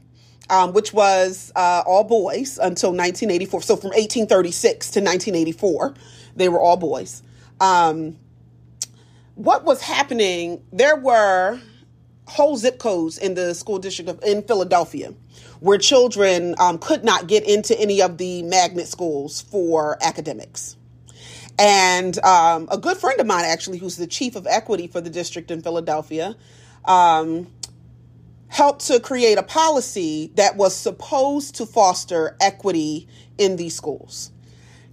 um, 0.49 0.71
which 0.71 0.93
was 0.93 1.51
uh, 1.57 1.83
all 1.85 2.05
boys 2.05 2.57
until 2.57 2.91
1984. 2.91 3.63
So 3.63 3.75
from 3.75 3.89
1836 3.89 4.91
to 4.91 5.01
1984, 5.01 5.93
they 6.37 6.47
were 6.47 6.61
all 6.61 6.77
boys. 6.77 7.21
Um, 7.59 8.15
what 9.33 9.65
was 9.65 9.81
happening? 9.81 10.63
There 10.71 10.95
were 10.95 11.59
whole 12.27 12.55
zip 12.55 12.79
codes 12.79 13.17
in 13.17 13.33
the 13.33 13.53
school 13.55 13.77
district 13.77 14.09
of 14.09 14.23
in 14.23 14.41
Philadelphia 14.41 15.13
where 15.59 15.77
children 15.77 16.55
um, 16.59 16.77
could 16.77 17.03
not 17.03 17.27
get 17.27 17.43
into 17.43 17.77
any 17.77 18.01
of 18.01 18.17
the 18.17 18.41
magnet 18.43 18.87
schools 18.87 19.41
for 19.41 19.97
academics. 20.01 20.77
And 21.57 22.17
um, 22.23 22.67
a 22.71 22.77
good 22.77 22.97
friend 22.97 23.19
of 23.19 23.27
mine, 23.27 23.45
actually, 23.45 23.77
who's 23.77 23.95
the 23.95 24.07
chief 24.07 24.35
of 24.35 24.45
equity 24.47 24.87
for 24.87 24.99
the 24.99 25.09
district 25.09 25.51
in 25.51 25.61
Philadelphia, 25.61 26.35
um, 26.83 27.47
helped 28.47 28.85
to 28.87 28.99
create 28.99 29.37
a 29.37 29.43
policy 29.43 30.31
that 30.35 30.55
was 30.55 30.75
supposed 30.75 31.55
to 31.55 31.65
foster 31.65 32.35
equity 32.41 33.07
in 33.37 33.55
these 33.55 33.75
schools. 33.75 34.31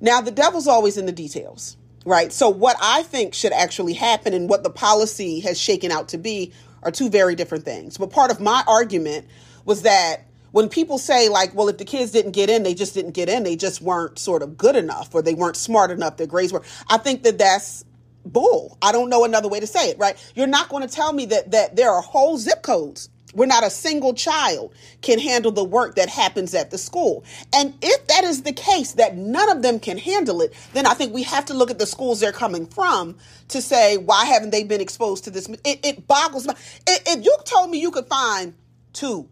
Now, 0.01 0.21
the 0.21 0.31
devil's 0.31 0.67
always 0.67 0.97
in 0.97 1.07
the 1.07 1.13
details, 1.13 1.77
right? 2.05 2.33
So, 2.33 2.49
what 2.49 2.77
I 2.81 3.03
think 3.05 3.35
should 3.35 3.53
actually 3.53 3.95
happen 3.95 4.35
and 4.35 4.49
what 4.49 4.63
the 4.63 4.71
policy 4.71 5.41
has 5.41 5.61
shaken 5.61 5.91
out 5.93 6.09
to 6.09 6.19
be 6.19 6.53
are 6.83 6.91
two 6.91 7.09
very 7.09 7.35
different 7.35 7.65
things. 7.65 7.99
But 7.99 8.11
part 8.11 8.31
of 8.31 8.41
my 8.41 8.65
argument 8.67 9.27
was 9.65 9.83
that 9.83 10.27
when 10.53 10.69
people 10.69 10.99
say 10.99 11.29
like 11.29 11.55
well 11.55 11.69
if 11.69 11.79
the 11.79 11.85
kids 11.85 12.13
didn't 12.13 12.33
get 12.33 12.49
in 12.49 12.63
they 12.63 12.75
just 12.75 12.95
didn't 12.95 13.13
get 13.13 13.29
in 13.29 13.43
they 13.43 13.57
just 13.57 13.83
weren't 13.83 14.19
sort 14.19 14.43
of 14.43 14.57
good 14.57 14.77
enough 14.77 15.15
or 15.15 15.23
they 15.23 15.35
weren't 15.35 15.57
smart 15.57 15.91
enough 15.91 16.17
their 16.17 16.27
grades 16.27 16.53
were 16.53 16.63
i 16.89 16.97
think 16.97 17.23
that 17.25 17.39
that's 17.39 17.85
bull 18.25 18.79
i 18.81 18.93
don't 18.93 19.11
know 19.11 19.25
another 19.25 19.49
way 19.49 19.59
to 19.59 19.67
say 19.67 19.91
it 19.91 19.99
right 19.99 20.17
you're 20.37 20.47
not 20.47 20.69
going 20.69 20.87
to 20.87 20.95
tell 20.95 21.13
me 21.13 21.27
that 21.27 21.51
that 21.51 21.75
there 21.75 21.91
are 21.91 22.01
whole 22.01 22.39
zip 22.39 22.63
codes 22.63 23.09
where 23.33 23.49
not 23.49 23.65
a 23.65 23.71
single 23.71 24.15
child 24.15 24.75
can 25.01 25.19
handle 25.19 25.51
the 25.51 25.65
work 25.65 25.97
that 25.97 26.09
happens 26.09 26.55
at 26.55 26.71
the 26.71 26.79
school. 26.79 27.25
And 27.53 27.75
if 27.83 28.07
that 28.09 28.25
is 28.25 28.43
the 28.43 28.53
case, 28.53 28.93
that 28.93 29.17
none 29.17 29.51
of 29.51 29.63
them 29.63 29.81
can 29.81 29.99
handle 29.99 30.43
it, 30.43 30.53
then 30.75 30.87
I 30.87 30.95
think 30.95 31.15
we 31.15 31.23
have 31.23 31.47
to 31.47 31.55
look 31.55 31.71
at 31.71 31.79
the 31.79 31.87
schools 31.87 32.21
they're 32.21 32.33
coming 32.33 32.67
from 32.67 33.17
to 33.49 33.63
say, 33.63 33.97
why 33.97 34.27
haven't 34.27 34.51
they 34.51 34.65
been 34.65 34.81
exposed 34.81 35.25
to 35.25 35.31
this? 35.31 35.49
It, 35.65 35.81
it 35.85 36.07
boggles 36.07 36.47
my. 36.47 36.55
If 36.87 37.25
you 37.25 37.37
told 37.45 37.71
me 37.71 37.81
you 37.81 37.91
could 37.91 38.07
find 38.07 38.55
two, 38.93 39.29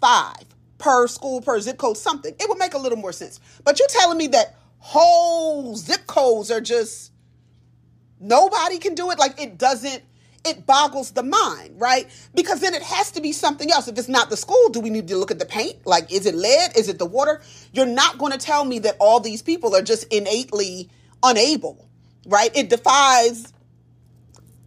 five, 0.00 0.44
per 0.80 1.06
school, 1.06 1.40
per 1.40 1.60
zip 1.60 1.78
code, 1.78 1.96
something. 1.96 2.34
It 2.40 2.48
would 2.48 2.58
make 2.58 2.74
a 2.74 2.78
little 2.78 2.98
more 2.98 3.12
sense. 3.12 3.38
But 3.64 3.78
you're 3.78 3.88
telling 3.88 4.18
me 4.18 4.26
that 4.28 4.56
whole 4.78 5.76
zip 5.76 6.06
codes 6.08 6.50
are 6.50 6.60
just 6.60 7.12
nobody 8.20 8.78
can 8.78 8.94
do 8.94 9.10
it? 9.10 9.18
Like 9.18 9.40
it 9.40 9.58
doesn't, 9.58 10.02
it 10.44 10.66
boggles 10.66 11.12
the 11.12 11.22
mind, 11.22 11.80
right? 11.80 12.08
Because 12.34 12.60
then 12.60 12.74
it 12.74 12.82
has 12.82 13.10
to 13.12 13.20
be 13.20 13.32
something 13.32 13.70
else. 13.70 13.88
If 13.88 13.98
it's 13.98 14.08
not 14.08 14.30
the 14.30 14.36
school, 14.36 14.68
do 14.70 14.80
we 14.80 14.90
need 14.90 15.08
to 15.08 15.16
look 15.16 15.30
at 15.30 15.38
the 15.38 15.46
paint? 15.46 15.86
Like, 15.86 16.12
is 16.12 16.26
it 16.26 16.34
lead? 16.34 16.76
Is 16.76 16.88
it 16.88 16.98
the 16.98 17.06
water? 17.06 17.42
You're 17.72 17.86
not 17.86 18.18
going 18.18 18.32
to 18.32 18.38
tell 18.38 18.64
me 18.64 18.78
that 18.80 18.96
all 18.98 19.20
these 19.20 19.42
people 19.42 19.76
are 19.76 19.82
just 19.82 20.04
innately 20.12 20.88
unable, 21.22 21.88
right? 22.26 22.50
It 22.56 22.70
defies 22.70 23.52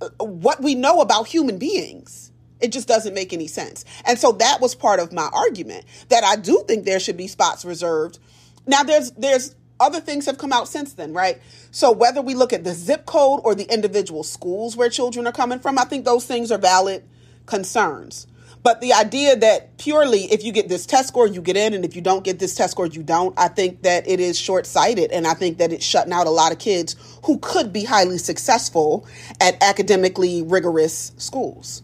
uh, 0.01 0.09
what 0.23 0.61
we 0.61 0.75
know 0.75 1.01
about 1.01 1.27
human 1.27 1.57
beings. 1.57 2.31
It 2.63 2.71
just 2.71 2.87
doesn't 2.87 3.13
make 3.13 3.33
any 3.33 3.47
sense. 3.47 3.83
And 4.05 4.17
so 4.17 4.31
that 4.31 4.61
was 4.61 4.73
part 4.73 5.01
of 5.01 5.11
my 5.11 5.29
argument 5.33 5.83
that 6.07 6.23
I 6.23 6.37
do 6.37 6.63
think 6.65 6.85
there 6.85 6.99
should 6.99 7.17
be 7.17 7.27
spots 7.27 7.65
reserved. 7.65 8.19
Now 8.65 8.83
there's 8.83 9.11
there's 9.11 9.53
other 9.81 9.99
things 9.99 10.25
have 10.27 10.37
come 10.37 10.53
out 10.53 10.69
since 10.69 10.93
then, 10.93 11.11
right? 11.11 11.41
So 11.71 11.91
whether 11.91 12.21
we 12.21 12.35
look 12.35 12.53
at 12.53 12.63
the 12.63 12.73
zip 12.73 13.05
code 13.05 13.41
or 13.43 13.53
the 13.53 13.65
individual 13.65 14.23
schools 14.23 14.77
where 14.77 14.89
children 14.89 15.27
are 15.27 15.33
coming 15.33 15.59
from, 15.59 15.77
I 15.77 15.83
think 15.83 16.05
those 16.05 16.25
things 16.25 16.53
are 16.53 16.57
valid 16.57 17.03
concerns. 17.47 18.27
But 18.63 18.79
the 18.79 18.93
idea 18.93 19.35
that 19.35 19.77
purely 19.77 20.31
if 20.31 20.45
you 20.45 20.53
get 20.53 20.69
this 20.69 20.85
test 20.85 21.09
score, 21.09 21.27
you 21.27 21.41
get 21.41 21.57
in, 21.57 21.73
and 21.73 21.83
if 21.83 21.97
you 21.97 22.01
don't 22.01 22.23
get 22.23 22.39
this 22.39 22.55
test 22.55 22.71
score, 22.71 22.87
you 22.87 23.03
don't, 23.03 23.37
I 23.37 23.49
think 23.49 23.81
that 23.81 24.07
it 24.07 24.21
is 24.21 24.39
short 24.39 24.65
sighted. 24.65 25.11
And 25.11 25.27
I 25.27 25.33
think 25.33 25.57
that 25.57 25.73
it's 25.73 25.85
shutting 25.85 26.13
out 26.13 26.27
a 26.27 26.29
lot 26.29 26.53
of 26.53 26.59
kids 26.59 26.95
who 27.25 27.39
could 27.39 27.73
be 27.73 27.83
highly 27.83 28.17
successful 28.17 29.05
at 29.41 29.61
academically 29.61 30.43
rigorous 30.43 31.11
schools. 31.17 31.83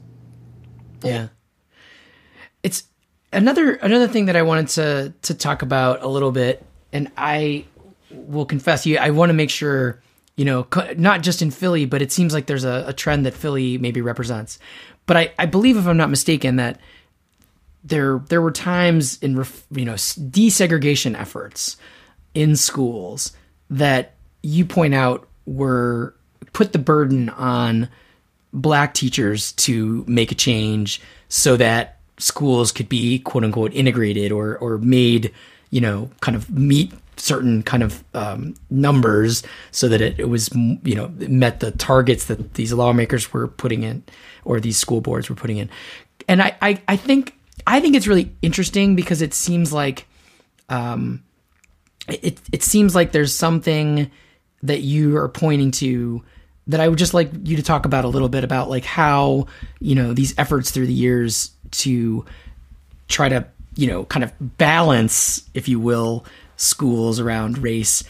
Yeah. 1.03 1.27
It's 2.63 2.83
another 3.31 3.73
another 3.75 4.07
thing 4.07 4.25
that 4.25 4.35
I 4.35 4.41
wanted 4.41 4.67
to 4.69 5.13
to 5.21 5.33
talk 5.33 5.61
about 5.61 6.01
a 6.01 6.07
little 6.07 6.31
bit 6.31 6.65
and 6.91 7.11
I 7.17 7.65
will 8.11 8.45
confess 8.45 8.85
you 8.85 8.97
I 8.97 9.11
want 9.11 9.29
to 9.29 9.33
make 9.33 9.49
sure 9.49 10.01
you 10.35 10.45
know 10.45 10.67
not 10.97 11.21
just 11.21 11.41
in 11.41 11.51
Philly 11.51 11.85
but 11.85 12.01
it 12.01 12.11
seems 12.11 12.33
like 12.33 12.47
there's 12.47 12.63
a, 12.63 12.85
a 12.87 12.93
trend 12.93 13.25
that 13.25 13.33
Philly 13.33 13.77
maybe 13.77 14.01
represents. 14.01 14.59
But 15.05 15.17
I 15.17 15.33
I 15.39 15.45
believe 15.45 15.77
if 15.77 15.87
I'm 15.87 15.97
not 15.97 16.09
mistaken 16.09 16.57
that 16.57 16.79
there 17.83 18.19
there 18.29 18.41
were 18.41 18.51
times 18.51 19.21
in 19.21 19.35
you 19.71 19.85
know 19.85 19.93
desegregation 19.93 21.19
efforts 21.19 21.77
in 22.33 22.55
schools 22.55 23.31
that 23.69 24.15
you 24.41 24.65
point 24.65 24.93
out 24.93 25.27
were 25.45 26.13
put 26.53 26.73
the 26.73 26.79
burden 26.79 27.29
on 27.29 27.89
black 28.53 28.93
teachers 28.93 29.51
to 29.53 30.03
make 30.07 30.31
a 30.31 30.35
change 30.35 31.01
so 31.27 31.55
that 31.57 31.99
schools 32.17 32.71
could 32.71 32.89
be 32.89 33.19
quote 33.19 33.43
unquote 33.43 33.73
integrated 33.73 34.31
or 34.31 34.57
or 34.57 34.77
made 34.77 35.31
you 35.69 35.79
know 35.79 36.09
kind 36.21 36.35
of 36.35 36.49
meet 36.49 36.91
certain 37.19 37.61
kind 37.63 37.83
of 37.83 38.03
um, 38.13 38.55
numbers 38.69 39.43
so 39.71 39.87
that 39.87 40.01
it, 40.01 40.19
it 40.19 40.29
was 40.29 40.49
you 40.55 40.95
know 40.95 41.09
met 41.17 41.59
the 41.59 41.71
targets 41.71 42.25
that 42.25 42.55
these 42.55 42.73
lawmakers 42.73 43.31
were 43.33 43.47
putting 43.47 43.83
in 43.83 44.03
or 44.45 44.59
these 44.59 44.77
school 44.77 45.01
boards 45.01 45.29
were 45.29 45.35
putting 45.35 45.57
in. 45.57 45.69
And 46.27 46.41
I, 46.41 46.55
I, 46.61 46.81
I 46.87 46.95
think 46.95 47.35
I 47.67 47.79
think 47.79 47.95
it's 47.95 48.07
really 48.07 48.33
interesting 48.41 48.95
because 48.95 49.21
it 49.21 49.33
seems 49.33 49.73
like 49.73 50.07
um, 50.69 51.23
it 52.07 52.39
it 52.51 52.63
seems 52.63 52.95
like 52.95 53.11
there's 53.11 53.35
something 53.35 54.09
that 54.63 54.81
you 54.81 55.17
are 55.17 55.29
pointing 55.29 55.71
to 55.71 56.23
that 56.69 56.79
I 56.79 56.87
would 56.87 56.99
just 56.99 57.15
like 57.15 57.31
you 57.43 57.57
to 57.57 57.63
talk 57.63 57.85
about 57.85 58.05
a 58.05 58.07
little 58.07 58.29
bit 58.29 58.43
about 58.43 58.69
like 58.69 58.85
how 58.85 59.47
you 59.79 59.95
know 59.95 60.13
these 60.13 60.37
efforts 60.37 60.71
through 60.71 60.85
the 60.85 60.93
years 60.93 61.51
to 61.71 62.25
try 63.07 63.27
to 63.27 63.45
you 63.75 63.87
know 63.87 64.05
kind 64.05 64.23
of 64.23 64.31
balance, 64.57 65.49
if 65.53 65.67
you 65.67 65.79
will, 65.79 66.25
schools 66.57 67.19
around 67.19 67.57
race 67.57 68.03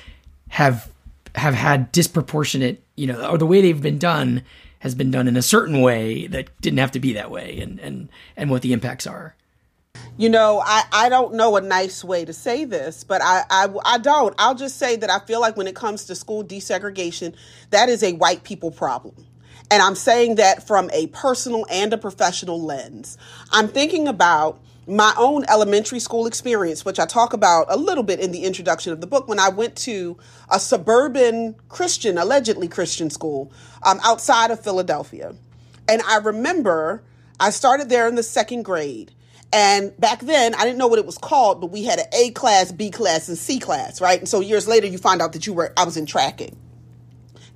have 0.49 0.91
have 1.35 1.53
had 1.53 1.91
disproportionate 1.91 2.83
you 2.95 3.07
know 3.07 3.29
or 3.29 3.37
the 3.37 3.45
way 3.45 3.61
they've 3.61 3.81
been 3.81 3.99
done 3.99 4.43
has 4.79 4.93
been 4.95 5.11
done 5.11 5.27
in 5.27 5.37
a 5.37 5.41
certain 5.41 5.81
way 5.81 6.27
that 6.27 6.49
didn't 6.59 6.79
have 6.79 6.91
to 6.91 6.99
be 6.99 7.13
that 7.13 7.31
way 7.31 7.59
and 7.59 7.79
and 7.79 8.09
and 8.35 8.49
what 8.49 8.61
the 8.61 8.73
impacts 8.73 9.07
are 9.07 9.35
you 10.17 10.29
know, 10.29 10.61
I, 10.65 10.83
I 10.91 11.09
don't 11.09 11.33
know 11.33 11.55
a 11.55 11.61
nice 11.61 12.03
way 12.03 12.25
to 12.25 12.33
say 12.33 12.65
this, 12.65 13.03
but 13.03 13.21
I, 13.21 13.43
I, 13.49 13.69
I 13.85 13.97
don't. 13.97 14.35
I'll 14.37 14.55
just 14.55 14.77
say 14.77 14.95
that 14.97 15.09
I 15.09 15.19
feel 15.19 15.39
like 15.39 15.55
when 15.55 15.67
it 15.67 15.75
comes 15.75 16.05
to 16.05 16.15
school 16.15 16.43
desegregation, 16.43 17.35
that 17.69 17.89
is 17.89 18.03
a 18.03 18.13
white 18.13 18.43
people 18.43 18.71
problem. 18.71 19.15
And 19.71 19.81
I'm 19.81 19.95
saying 19.95 20.35
that 20.35 20.65
from 20.65 20.89
a 20.91 21.07
personal 21.07 21.65
and 21.69 21.93
a 21.93 21.97
professional 21.97 22.61
lens. 22.61 23.17
I'm 23.51 23.67
thinking 23.67 24.07
about 24.07 24.59
my 24.87 25.13
own 25.17 25.45
elementary 25.47 25.99
school 25.99 26.25
experience, 26.25 26.83
which 26.83 26.99
I 26.99 27.05
talk 27.05 27.33
about 27.33 27.67
a 27.69 27.77
little 27.77 28.03
bit 28.03 28.19
in 28.19 28.31
the 28.31 28.43
introduction 28.43 28.91
of 28.91 29.01
the 29.01 29.07
book, 29.07 29.27
when 29.27 29.39
I 29.39 29.49
went 29.49 29.75
to 29.77 30.17
a 30.49 30.59
suburban 30.59 31.55
Christian, 31.69 32.17
allegedly 32.17 32.67
Christian 32.67 33.11
school 33.11 33.51
um, 33.83 33.99
outside 34.03 34.49
of 34.49 34.59
Philadelphia. 34.59 35.35
And 35.87 36.01
I 36.01 36.17
remember 36.17 37.03
I 37.39 37.51
started 37.51 37.89
there 37.89 38.07
in 38.07 38.15
the 38.15 38.23
second 38.23 38.63
grade. 38.63 39.13
And 39.51 39.97
back 39.99 40.19
then, 40.19 40.53
I 40.55 40.63
didn't 40.63 40.77
know 40.77 40.87
what 40.87 40.99
it 40.99 41.05
was 41.05 41.17
called, 41.17 41.59
but 41.59 41.67
we 41.67 41.83
had 41.83 41.99
an 41.99 42.05
A 42.13 42.31
class, 42.31 42.71
B 42.71 42.91
class, 42.91 43.27
and 43.29 43.37
C 43.37 43.59
class, 43.59 43.99
right? 43.99 44.19
And 44.19 44.29
so 44.29 44.41
years 44.41 44.67
later, 44.67 44.85
you 44.87 44.97
find 44.97 45.21
out 45.21 45.33
that 45.33 45.47
you 45.47 45.53
were, 45.53 45.73
I 45.75 45.85
was 45.85 45.97
in 45.97 46.05
tracking. 46.05 46.55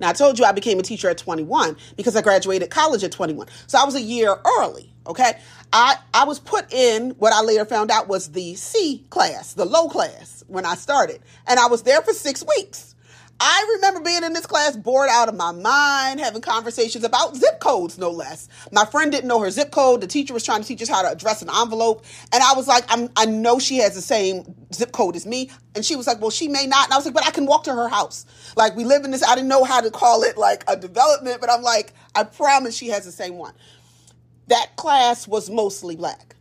Now, 0.00 0.08
I 0.08 0.12
told 0.12 0.38
you 0.38 0.44
I 0.44 0.52
became 0.52 0.80
a 0.80 0.82
teacher 0.82 1.08
at 1.08 1.18
21 1.18 1.76
because 1.96 2.16
I 2.16 2.22
graduated 2.22 2.70
college 2.70 3.04
at 3.04 3.12
21. 3.12 3.46
So 3.68 3.78
I 3.78 3.84
was 3.84 3.94
a 3.94 4.00
year 4.00 4.36
early, 4.58 4.92
okay? 5.06 5.38
I, 5.72 5.96
I 6.12 6.24
was 6.24 6.40
put 6.40 6.72
in 6.72 7.10
what 7.12 7.32
I 7.32 7.42
later 7.42 7.64
found 7.64 7.90
out 7.92 8.08
was 8.08 8.32
the 8.32 8.54
C 8.56 9.04
class, 9.10 9.54
the 9.54 9.64
low 9.64 9.88
class, 9.88 10.42
when 10.48 10.66
I 10.66 10.74
started. 10.74 11.20
And 11.46 11.60
I 11.60 11.66
was 11.66 11.82
there 11.82 12.02
for 12.02 12.12
six 12.12 12.44
weeks. 12.56 12.93
I 13.40 13.74
remember 13.76 14.00
being 14.00 14.22
in 14.22 14.32
this 14.32 14.46
class 14.46 14.76
bored 14.76 15.08
out 15.10 15.28
of 15.28 15.34
my 15.34 15.50
mind, 15.52 16.20
having 16.20 16.40
conversations 16.40 17.04
about 17.04 17.36
zip 17.36 17.58
codes, 17.60 17.98
no 17.98 18.10
less. 18.10 18.48
My 18.70 18.84
friend 18.84 19.10
didn't 19.10 19.26
know 19.28 19.40
her 19.40 19.50
zip 19.50 19.70
code. 19.72 20.00
The 20.00 20.06
teacher 20.06 20.32
was 20.32 20.44
trying 20.44 20.62
to 20.62 20.68
teach 20.68 20.80
us 20.82 20.88
how 20.88 21.02
to 21.02 21.10
address 21.10 21.42
an 21.42 21.48
envelope. 21.54 22.04
And 22.32 22.42
I 22.42 22.54
was 22.54 22.68
like, 22.68 22.84
I'm, 22.88 23.10
I 23.16 23.26
know 23.26 23.58
she 23.58 23.78
has 23.78 23.94
the 23.94 24.00
same 24.00 24.54
zip 24.72 24.92
code 24.92 25.16
as 25.16 25.26
me. 25.26 25.50
And 25.74 25.84
she 25.84 25.96
was 25.96 26.06
like, 26.06 26.20
well, 26.20 26.30
she 26.30 26.48
may 26.48 26.66
not. 26.66 26.86
And 26.86 26.94
I 26.94 26.96
was 26.96 27.04
like, 27.04 27.14
but 27.14 27.26
I 27.26 27.30
can 27.30 27.46
walk 27.46 27.64
to 27.64 27.74
her 27.74 27.88
house. 27.88 28.24
Like, 28.56 28.76
we 28.76 28.84
live 28.84 29.04
in 29.04 29.10
this, 29.10 29.24
I 29.24 29.34
didn't 29.34 29.48
know 29.48 29.64
how 29.64 29.80
to 29.80 29.90
call 29.90 30.22
it 30.22 30.38
like 30.38 30.64
a 30.68 30.76
development, 30.76 31.40
but 31.40 31.50
I'm 31.50 31.62
like, 31.62 31.92
I 32.14 32.24
promise 32.24 32.76
she 32.76 32.88
has 32.88 33.04
the 33.04 33.12
same 33.12 33.36
one. 33.36 33.54
That 34.46 34.76
class 34.76 35.26
was 35.26 35.50
mostly 35.50 35.96
black 35.96 36.36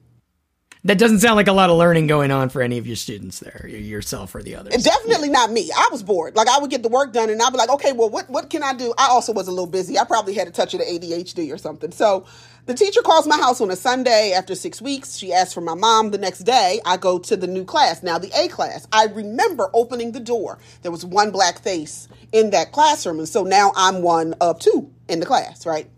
that 0.86 0.98
doesn't 0.98 1.20
sound 1.20 1.38
like 1.38 1.48
a 1.48 1.54
lot 1.54 1.70
of 1.70 1.78
learning 1.78 2.08
going 2.08 2.30
on 2.30 2.50
for 2.50 2.62
any 2.62 2.78
of 2.78 2.86
your 2.86 2.98
students 2.98 3.40
there, 3.40 3.66
yourself 3.68 4.36
or 4.36 4.44
the 4.44 4.56
others. 4.56 4.84
Definitely 4.84 5.30
not 5.30 5.50
me. 5.50 5.72
I 5.74 5.88
was 5.92 6.04
bored. 6.04 6.36
Like 6.36 6.50
I 6.50 6.60
would 6.60 6.70
get 6.70 6.84
the 6.84 6.90
work 6.90 7.14
done 7.14 7.30
and 7.30 7.42
I'd 7.42 7.52
be 7.52 7.58
like, 7.58 7.70
okay, 7.70 7.94
well, 7.94 8.10
what, 8.10 8.30
what 8.30 8.50
can 8.50 8.64
I 8.64 8.74
do? 8.74 8.94
I 8.98 9.08
also 9.08 9.32
was 9.32 9.48
a 9.48 9.52
little 9.52 9.66
busy. 9.66 9.98
I 9.98 10.04
probably 10.04 10.34
had 10.34 10.48
a 10.48 10.52
touch 10.52 10.74
of 10.74 10.82
the 10.82 10.86
ADHD 10.86 11.54
or 11.54 11.58
something. 11.58 11.92
So 11.92 12.26
the 12.66 12.74
teacher 12.74 13.02
calls 13.02 13.26
my 13.26 13.38
house 13.38 13.62
on 13.62 13.72
a 13.72 13.78
Sunday 13.78 14.34
after 14.36 14.56
six 14.56 14.82
weeks. 14.82 15.16
She 15.16 15.32
asks 15.32 15.54
for 15.54 15.62
my 15.62 15.74
mom 15.74 16.12
the 16.12 16.18
next 16.18 16.40
day. 16.40 16.82
I 16.86 16.98
go 16.98 17.18
to 17.18 17.38
the 17.38 17.48
new 17.48 17.64
class, 17.64 18.04
now 18.04 18.18
the 18.18 18.32
A 18.38 18.50
class. 18.50 18.86
I 18.92 19.06
remember 19.06 19.70
opening 19.74 20.12
the 20.12 20.20
door. 20.20 20.60
There 20.82 20.92
was 20.92 21.06
one 21.06 21.32
black 21.32 21.62
face 21.62 22.10
in 22.34 22.50
that 22.50 22.74
classroom. 22.74 23.20
And 23.20 23.30
so 23.30 23.44
now 23.44 23.72
I'm 23.78 24.02
one 24.02 24.34
of 24.42 24.60
two 24.60 24.92
in 25.08 25.22
the 25.22 25.26
class, 25.26 25.66
right? 25.66 25.90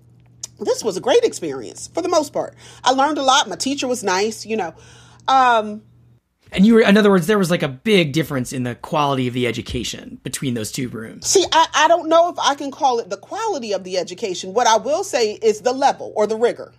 This 0.59 0.83
was 0.83 0.97
a 0.97 1.01
great 1.01 1.24
experience 1.24 1.88
for 1.88 2.01
the 2.01 2.09
most 2.09 2.33
part. 2.33 2.55
I 2.83 2.91
learned 2.91 3.17
a 3.17 3.24
lot. 3.24 3.50
My 3.50 3.55
teacher 3.55 3.88
was 3.88 4.03
nice, 4.03 4.45
you 4.45 4.57
know. 4.57 4.74
Um, 5.27 5.81
and 6.51 6.65
you 6.65 6.75
were, 6.75 6.81
in 6.81 6.95
other 6.97 7.09
words, 7.09 7.27
there 7.27 7.38
was 7.38 7.51
like 7.51 7.63
a 7.63 7.67
big 7.67 8.13
difference 8.13 8.53
in 8.53 8.63
the 8.63 8.75
quality 8.75 9.27
of 9.27 9.33
the 9.33 9.47
education 9.47 10.19
between 10.24 10.53
those 10.53 10.71
two 10.71 10.88
rooms. 10.88 11.27
See, 11.27 11.45
I, 11.51 11.67
I 11.74 11.88
don't 11.88 12.07
know 12.07 12.29
if 12.29 12.39
I 12.39 12.55
can 12.55 12.71
call 12.71 13.00
it 13.00 13.09
the 13.09 13.17
quality 13.17 13.74
of 13.74 13.83
the 13.83 13.97
education. 13.97 14.53
What 14.53 14.67
I 14.67 14.77
will 14.77 15.03
say 15.03 15.33
is 15.33 15.62
the 15.62 15.74
level 15.74 16.13
or 16.15 16.27
the 16.27 16.38
rigor. 16.38 16.74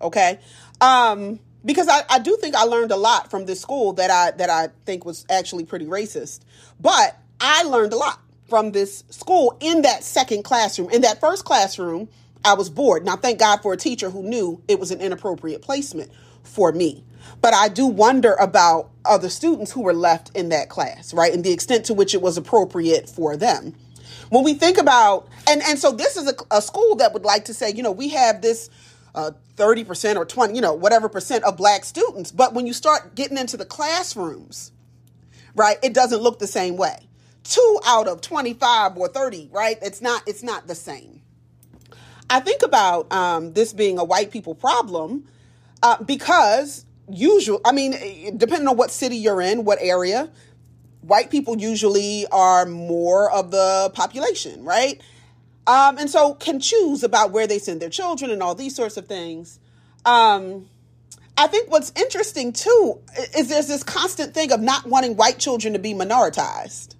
Okay. 0.00 0.40
Um, 0.80 1.38
because 1.64 1.88
I, 1.88 2.02
I 2.10 2.18
do 2.18 2.36
think 2.40 2.56
I 2.56 2.64
learned 2.64 2.90
a 2.90 2.96
lot 2.96 3.30
from 3.30 3.46
this 3.46 3.60
school 3.60 3.92
that 3.94 4.10
I 4.10 4.32
that 4.32 4.50
I 4.50 4.68
think 4.84 5.04
was 5.04 5.24
actually 5.30 5.64
pretty 5.64 5.86
racist. 5.86 6.40
But 6.80 7.16
I 7.40 7.62
learned 7.62 7.92
a 7.92 7.96
lot 7.96 8.20
from 8.48 8.72
this 8.72 9.04
school 9.10 9.56
in 9.60 9.82
that 9.82 10.02
second 10.02 10.42
classroom. 10.42 10.90
In 10.90 11.02
that 11.02 11.20
first 11.20 11.44
classroom, 11.44 12.08
I 12.44 12.54
was 12.54 12.70
bored. 12.70 13.04
Now, 13.04 13.16
thank 13.16 13.38
God 13.38 13.62
for 13.62 13.72
a 13.72 13.76
teacher 13.76 14.10
who 14.10 14.22
knew 14.22 14.62
it 14.68 14.80
was 14.80 14.90
an 14.90 15.00
inappropriate 15.00 15.62
placement 15.62 16.10
for 16.42 16.72
me. 16.72 17.04
But 17.40 17.54
I 17.54 17.68
do 17.68 17.86
wonder 17.86 18.34
about 18.34 18.90
other 19.04 19.28
students 19.28 19.72
who 19.72 19.82
were 19.82 19.94
left 19.94 20.30
in 20.36 20.48
that 20.50 20.68
class, 20.68 21.14
right? 21.14 21.32
And 21.32 21.44
the 21.44 21.52
extent 21.52 21.86
to 21.86 21.94
which 21.94 22.14
it 22.14 22.22
was 22.22 22.36
appropriate 22.36 23.08
for 23.08 23.36
them. 23.36 23.74
When 24.30 24.44
we 24.44 24.54
think 24.54 24.78
about, 24.78 25.28
and, 25.48 25.62
and 25.62 25.78
so 25.78 25.92
this 25.92 26.16
is 26.16 26.28
a, 26.28 26.34
a 26.56 26.62
school 26.62 26.96
that 26.96 27.12
would 27.12 27.24
like 27.24 27.46
to 27.46 27.54
say, 27.54 27.70
you 27.72 27.82
know, 27.82 27.92
we 27.92 28.10
have 28.10 28.42
this 28.42 28.70
uh, 29.14 29.32
30% 29.56 30.16
or 30.16 30.24
20, 30.24 30.54
you 30.54 30.60
know, 30.60 30.74
whatever 30.74 31.08
percent 31.08 31.44
of 31.44 31.56
black 31.56 31.84
students. 31.84 32.32
But 32.32 32.54
when 32.54 32.66
you 32.66 32.72
start 32.72 33.14
getting 33.14 33.38
into 33.38 33.56
the 33.56 33.66
classrooms, 33.66 34.72
right, 35.54 35.78
it 35.82 35.94
doesn't 35.94 36.22
look 36.22 36.38
the 36.38 36.46
same 36.46 36.76
way. 36.76 37.08
Two 37.44 37.80
out 37.86 38.08
of 38.08 38.20
25 38.20 38.96
or 38.96 39.08
30, 39.08 39.50
right? 39.52 39.78
It's 39.82 40.00
not, 40.02 40.22
it's 40.26 40.42
not 40.42 40.66
the 40.68 40.74
same. 40.74 41.21
I 42.32 42.40
think 42.40 42.62
about 42.62 43.12
um, 43.12 43.52
this 43.52 43.74
being 43.74 43.98
a 43.98 44.04
white 44.04 44.30
people 44.30 44.54
problem 44.54 45.28
uh, 45.82 46.02
because 46.02 46.86
usual. 47.06 47.60
I 47.62 47.72
mean, 47.72 48.38
depending 48.38 48.66
on 48.68 48.78
what 48.78 48.90
city 48.90 49.16
you're 49.16 49.42
in, 49.42 49.66
what 49.66 49.78
area, 49.82 50.30
white 51.02 51.30
people 51.30 51.58
usually 51.58 52.26
are 52.32 52.64
more 52.64 53.30
of 53.30 53.50
the 53.50 53.90
population, 53.92 54.64
right? 54.64 54.98
Um, 55.66 55.98
and 55.98 56.08
so 56.08 56.32
can 56.32 56.58
choose 56.58 57.02
about 57.02 57.32
where 57.32 57.46
they 57.46 57.58
send 57.58 57.82
their 57.82 57.90
children 57.90 58.30
and 58.30 58.42
all 58.42 58.54
these 58.54 58.74
sorts 58.74 58.96
of 58.96 59.06
things. 59.06 59.60
Um, 60.06 60.70
I 61.36 61.48
think 61.48 61.70
what's 61.70 61.92
interesting 61.96 62.54
too 62.54 62.98
is 63.36 63.50
there's 63.50 63.68
this 63.68 63.82
constant 63.82 64.32
thing 64.32 64.52
of 64.52 64.60
not 64.60 64.86
wanting 64.86 65.16
white 65.16 65.38
children 65.38 65.74
to 65.74 65.78
be 65.78 65.92
minoritized, 65.92 66.94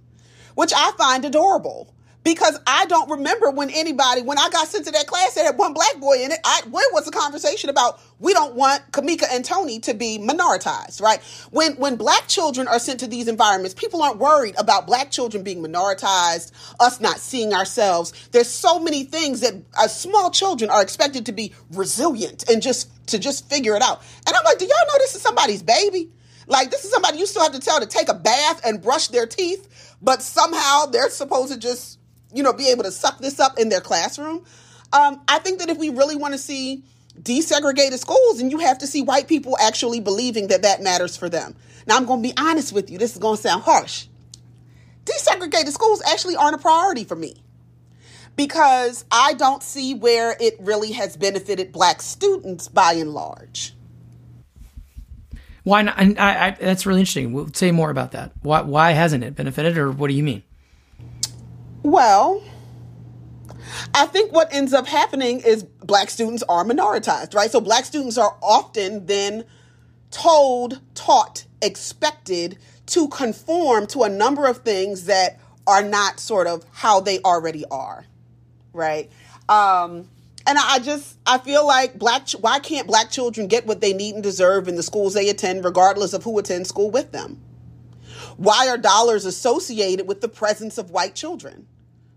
which 0.57 0.75
I 0.77 0.93
find 0.99 1.25
adorable 1.25 1.95
because 2.25 2.59
I 2.67 2.87
don't 2.87 3.11
remember 3.11 3.51
when 3.51 3.71
anybody, 3.71 4.23
when 4.23 4.39
I 4.39 4.49
got 4.51 4.69
sent 4.69 4.87
to 4.87 4.93
that 4.93 5.07
class 5.07 5.35
that 5.35 5.45
had 5.45 5.59
one 5.59 5.73
black 5.73 5.99
boy 5.99 6.23
in 6.23 6.31
it, 6.31 6.39
I, 6.45 6.63
when 6.71 6.85
was 6.93 7.05
the 7.05 7.11
conversation 7.11 7.69
about 7.69 8.01
we 8.21 8.33
don't 8.33 8.55
want 8.55 8.91
Camika 8.93 9.25
and 9.31 9.45
Tony 9.45 9.81
to 9.81 9.95
be 9.95 10.19
minoritized, 10.19 11.01
right? 11.01 11.21
When 11.51 11.75
when 11.75 11.97
black 11.97 12.29
children 12.29 12.69
are 12.69 12.79
sent 12.79 13.01
to 13.01 13.09
these 13.09 13.27
environments, 13.27 13.75
people 13.75 14.03
aren't 14.03 14.19
worried 14.19 14.55
about 14.59 14.87
black 14.87 15.11
children 15.11 15.43
being 15.43 15.63
minoritized, 15.63 16.53
us 16.79 17.01
not 17.01 17.19
seeing 17.19 17.53
ourselves. 17.53 18.13
There's 18.31 18.49
so 18.49 18.79
many 18.79 19.05
things 19.05 19.41
that 19.41 19.55
uh, 19.77 19.89
small 19.89 20.31
children 20.31 20.71
are 20.71 20.83
expected 20.83 21.27
to 21.27 21.33
be 21.33 21.53
resilient 21.73 22.49
and 22.49 22.63
just 22.63 22.89
to 23.09 23.19
just 23.19 23.49
figure 23.51 23.75
it 23.75 23.83
out. 23.83 24.03
And 24.27 24.37
I'm 24.37 24.45
like, 24.45 24.59
do 24.59 24.65
y'all 24.65 24.75
know 24.87 24.99
this 24.99 25.17
is 25.17 25.23
somebody's 25.23 25.63
baby? 25.63 26.11
Like 26.47 26.71
this 26.71 26.85
is 26.85 26.91
somebody 26.91 27.19
you 27.19 27.27
still 27.27 27.43
have 27.43 27.53
to 27.53 27.61
tell 27.61 27.81
to 27.81 27.87
take 27.87 28.09
a 28.09 28.15
bath 28.15 28.61
and 28.65 28.81
brush 28.81 29.09
their 29.09 29.27
teeth, 29.27 29.97
but 30.01 30.23
somehow 30.23 30.87
they're 30.87 31.11
supposed 31.11 31.53
to 31.53 31.59
just 31.59 31.99
you 32.35 32.43
know, 32.43 32.53
be 32.53 32.71
able 32.71 32.85
to 32.85 32.91
suck 32.91 33.19
this 33.19 33.41
up 33.41 33.59
in 33.59 33.69
their 33.69 33.81
classroom. 33.81 34.45
Um, 34.93 35.21
I 35.29 35.39
think 35.39 35.59
that 35.61 35.71
if 35.71 35.79
we 35.79 35.89
really 35.89 36.17
want 36.17 36.35
to 36.35 36.39
see 36.39 36.85
desegregated 37.21 37.99
schools, 37.99 38.41
and 38.41 38.51
you 38.51 38.59
have 38.59 38.79
to 38.79 38.87
see 38.87 39.03
white 39.03 39.29
people 39.29 39.57
actually 39.61 40.01
believing 40.01 40.49
that 40.49 40.63
that 40.63 40.83
matters 40.83 41.17
for 41.17 41.29
them. 41.29 41.55
Now, 41.87 41.97
I'm 41.97 42.07
going 42.07 42.23
to 42.23 42.29
be 42.29 42.35
honest 42.39 42.73
with 42.73 42.91
you. 42.91 42.99
This 42.99 43.13
is 43.13 43.19
going 43.19 43.37
to 43.37 43.43
sound 43.43 43.63
harsh. 43.63 44.07
Desegregated 45.05 45.73
schools 45.73 46.03
actually 46.07 46.37
aren't 46.37 46.55
a 46.55 46.59
priority 46.59 47.05
for 47.05 47.17
me 47.17 47.35
because 48.37 49.05
I 49.11 49.35
don't 49.35 49.63
see 49.63 49.95
where 49.95 50.37
it 50.41 50.57
really 50.61 50.93
has 50.93 51.17
benefited 51.17 51.73
black 51.73 52.01
students 52.01 52.69
by 52.69 52.93
and 52.93 53.13
large. 53.13 53.75
Why 55.65 55.83
not? 55.83 55.99
I, 55.99 56.49
I, 56.49 56.51
that's 56.53 56.87
really 56.87 57.01
interesting. 57.01 57.33
We'll 57.33 57.53
say 57.53 57.71
more 57.71 57.91
about 57.91 58.13
that. 58.13 58.33
Why, 58.43 58.63
why 58.63 58.93
hasn't 58.93 59.23
it 59.23 59.37
benefited, 59.37 59.79
or 59.79 59.91
what 59.93 60.09
do 60.09 60.15
you 60.15 60.23
mean? 60.23 60.43
Well, 61.83 62.43
I 63.95 64.07
think 64.07 64.33
what 64.33 64.53
ends 64.53 64.73
up 64.73 64.87
happening 64.87 65.41
is 65.41 65.65
black 65.65 66.11
students 66.11 66.43
are 66.49 66.65
minoritized, 66.65 67.35
right? 67.35 67.51
So 67.51 67.61
black 67.61 67.85
students 67.85 68.17
are 68.19 68.37
often 68.41 69.07
then 69.07 69.45
told, 70.11 70.81
taught, 70.95 71.47
expected 71.61 72.59
to 72.87 73.09
conform 73.09 73.87
to 73.89 74.03
a 74.03 74.09
number 74.09 74.47
of 74.47 74.59
things 74.59 75.07
that 75.07 75.41
are 75.67 75.83
not 75.83 76.21
sort 76.21 76.47
of 76.47 76.65
how 76.73 77.01
they 77.01 77.19
already 77.21 77.65
are, 77.71 78.05
right? 78.73 79.11
Um, 79.49 80.09
and 80.47 80.59
I 80.59 80.79
just 80.81 81.19
I 81.25 81.39
feel 81.39 81.67
like 81.67 81.99
black 81.99 82.29
why 82.33 82.59
can't 82.59 82.87
black 82.87 83.11
children 83.11 83.47
get 83.47 83.67
what 83.67 83.81
they 83.81 83.93
need 83.93 84.15
and 84.15 84.23
deserve 84.23 84.67
in 84.67 84.75
the 84.75 84.83
schools 84.83 85.15
they 85.15 85.29
attend, 85.29 85.65
regardless 85.65 86.13
of 86.13 86.25
who 86.25 86.39
attends 86.39 86.69
school 86.69 86.91
with 86.91 87.13
them? 87.13 87.41
Why 88.37 88.69
are 88.69 88.79
dollars 88.79 89.25
associated 89.25 90.09
with 90.09 90.21
the 90.21 90.29
presence 90.29 90.79
of 90.79 90.91
white 90.91 91.15
children? 91.15 91.67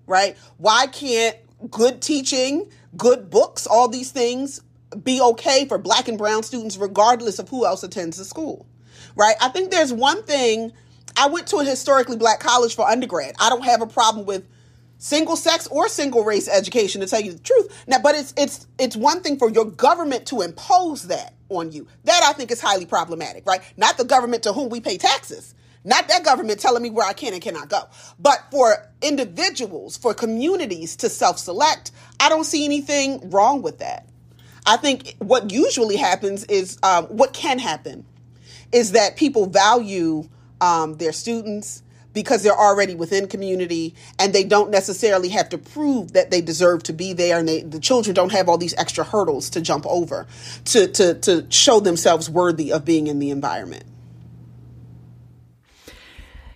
Right? 0.07 0.37
Why 0.57 0.87
can't 0.87 1.37
good 1.69 2.01
teaching, 2.01 2.69
good 2.95 3.29
books, 3.29 3.65
all 3.65 3.87
these 3.87 4.11
things 4.11 4.61
be 5.03 5.19
okay 5.19 5.65
for 5.67 5.77
black 5.77 6.07
and 6.07 6.17
brown 6.17 6.43
students 6.43 6.77
regardless 6.77 7.39
of 7.39 7.49
who 7.49 7.65
else 7.65 7.83
attends 7.83 8.17
the 8.17 8.25
school? 8.25 8.65
Right? 9.15 9.35
I 9.41 9.49
think 9.49 9.71
there's 9.71 9.93
one 9.93 10.23
thing 10.23 10.71
I 11.17 11.27
went 11.27 11.47
to 11.47 11.57
a 11.57 11.65
historically 11.65 12.17
black 12.17 12.39
college 12.39 12.75
for 12.75 12.87
undergrad. 12.87 13.35
I 13.39 13.49
don't 13.49 13.63
have 13.63 13.81
a 13.81 13.87
problem 13.87 14.25
with 14.25 14.45
single 14.97 15.35
sex 15.35 15.67
or 15.67 15.87
single 15.87 16.23
race 16.23 16.47
education 16.47 17.01
to 17.01 17.07
tell 17.07 17.21
you 17.21 17.33
the 17.33 17.39
truth. 17.39 17.83
Now, 17.87 17.99
but 17.99 18.15
it's 18.15 18.33
it's 18.37 18.67
it's 18.79 18.95
one 18.95 19.21
thing 19.21 19.37
for 19.37 19.49
your 19.49 19.65
government 19.65 20.25
to 20.27 20.41
impose 20.41 21.03
that 21.03 21.33
on 21.49 21.71
you. 21.71 21.87
That 22.03 22.21
I 22.23 22.33
think 22.33 22.51
is 22.51 22.61
highly 22.61 22.85
problematic, 22.85 23.45
right? 23.45 23.61
Not 23.77 23.97
the 23.97 24.05
government 24.05 24.43
to 24.43 24.53
whom 24.53 24.69
we 24.69 24.81
pay 24.81 24.97
taxes. 24.97 25.53
Not 25.85 26.07
that 26.07 26.25
government 26.25 26.59
telling 26.59 26.81
me 26.81 26.89
where 26.89 27.07
I 27.07 27.13
can 27.13 27.33
and 27.33 27.41
cannot 27.41 27.69
go. 27.69 27.83
But 28.19 28.39
for 28.51 28.91
individuals, 29.03 29.95
for 29.95 30.15
communities 30.15 30.95
to 30.97 31.09
self 31.09 31.37
select, 31.37 31.91
I 32.19 32.27
don't 32.27 32.43
see 32.43 32.65
anything 32.65 33.29
wrong 33.29 33.61
with 33.61 33.79
that. 33.79 34.09
I 34.65 34.77
think 34.77 35.15
what 35.19 35.51
usually 35.51 35.95
happens 35.95 36.43
is 36.45 36.79
um, 36.81 37.05
what 37.05 37.33
can 37.33 37.59
happen 37.59 38.03
is 38.71 38.93
that 38.93 39.15
people 39.15 39.45
value 39.45 40.27
um, 40.59 40.97
their 40.97 41.13
students 41.13 41.83
because 42.13 42.41
they're 42.41 42.57
already 42.57 42.95
within 42.95 43.27
community 43.27 43.93
and 44.17 44.33
they 44.33 44.43
don't 44.43 44.71
necessarily 44.71 45.29
have 45.29 45.49
to 45.49 45.57
prove 45.57 46.13
that 46.13 46.31
they 46.31 46.41
deserve 46.41 46.81
to 46.81 46.93
be 46.93 47.13
there 47.13 47.37
and 47.37 47.47
they, 47.47 47.61
the 47.61 47.79
children 47.79 48.15
don't 48.15 48.31
have 48.31 48.49
all 48.49 48.57
these 48.57 48.73
extra 48.75 49.03
hurdles 49.03 49.51
to 49.51 49.61
jump 49.61 49.85
over 49.85 50.25
to, 50.63 50.87
to, 50.87 51.13
to 51.15 51.45
show 51.49 51.79
themselves 51.79 52.27
worthy 52.27 52.71
of 52.71 52.85
being 52.85 53.05
in 53.07 53.19
the 53.19 53.29
environment. 53.29 53.83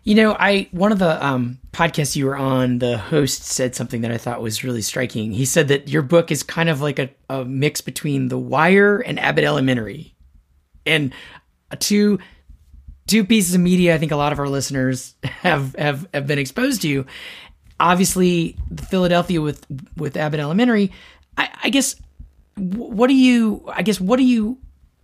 You 0.09 0.15
know, 0.15 0.35
I 0.39 0.67
one 0.71 0.91
of 0.91 0.97
the 0.97 1.23
um, 1.23 1.59
podcasts 1.71 2.15
you 2.15 2.25
were 2.25 2.35
on, 2.35 2.79
the 2.79 2.97
host 2.97 3.43
said 3.43 3.75
something 3.75 4.01
that 4.01 4.09
I 4.09 4.17
thought 4.17 4.41
was 4.41 4.63
really 4.63 4.81
striking. 4.81 5.31
He 5.31 5.45
said 5.45 5.67
that 5.67 5.87
your 5.87 6.01
book 6.01 6.31
is 6.31 6.41
kind 6.41 6.67
of 6.67 6.81
like 6.81 6.97
a, 6.97 7.11
a 7.29 7.45
mix 7.45 7.79
between 7.79 8.29
The 8.29 8.37
Wire 8.39 8.97
and 8.97 9.19
Abbott 9.19 9.43
Elementary, 9.43 10.15
and 10.83 11.13
two 11.77 12.17
two 13.05 13.23
pieces 13.23 13.53
of 13.53 13.61
media 13.61 13.93
I 13.93 13.99
think 13.99 14.11
a 14.11 14.15
lot 14.15 14.33
of 14.33 14.39
our 14.39 14.49
listeners 14.49 15.13
have 15.23 15.75
have, 15.75 16.07
have 16.11 16.25
been 16.25 16.39
exposed 16.39 16.81
to. 16.81 17.05
Obviously, 17.79 18.57
Philadelphia 18.89 19.39
with 19.39 19.63
with 19.95 20.17
Abbott 20.17 20.39
Elementary. 20.39 20.91
I, 21.37 21.49
I 21.65 21.69
guess 21.69 21.95
what 22.57 23.09
do 23.09 23.15
you? 23.15 23.63
I 23.67 23.83
guess 23.83 24.01
what 24.01 24.17
do 24.17 24.23
you? 24.23 24.57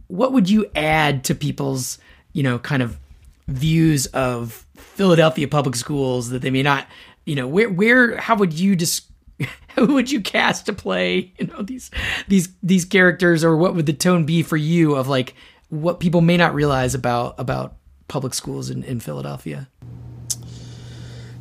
What 0.07 0.33
would 0.33 0.49
you 0.49 0.65
add 0.75 1.25
to 1.25 1.35
people's 1.35 1.99
you 2.33 2.41
know 2.41 2.57
kind 2.57 2.81
of 2.81 2.97
views 3.47 4.05
of 4.07 4.65
Philadelphia 4.75 5.47
public 5.47 5.75
schools 5.75 6.29
that 6.29 6.41
they 6.41 6.51
may 6.51 6.63
not? 6.63 6.87
You 7.25 7.35
know, 7.35 7.47
where 7.47 7.69
where 7.69 8.17
how 8.17 8.35
would 8.35 8.53
you 8.53 8.75
just 8.75 9.09
who 9.75 9.93
would 9.93 10.11
you 10.11 10.21
cast 10.21 10.65
to 10.67 10.73
play 10.73 11.33
you 11.37 11.47
know 11.47 11.61
these 11.61 11.91
these 12.27 12.49
these 12.61 12.85
characters 12.85 13.43
or 13.43 13.57
what 13.57 13.75
would 13.75 13.85
the 13.85 13.93
tone 13.93 14.25
be 14.25 14.43
for 14.43 14.57
you 14.57 14.95
of 14.95 15.07
like 15.07 15.35
what 15.69 15.99
people 15.99 16.21
may 16.21 16.37
not 16.37 16.53
realize 16.53 16.93
about 16.93 17.35
about 17.39 17.75
public 18.07 18.33
schools 18.33 18.69
in, 18.69 18.83
in 18.83 18.99
Philadelphia? 18.99 19.67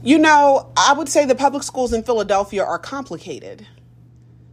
You 0.03 0.19
know, 0.19 0.71
I 0.77 0.93
would 0.93 1.09
say 1.09 1.25
the 1.25 1.35
public 1.35 1.63
schools 1.63 1.95
in 1.95 2.03
Philadelphia 2.03 2.63
are 2.63 2.79
complicated. 2.79 3.67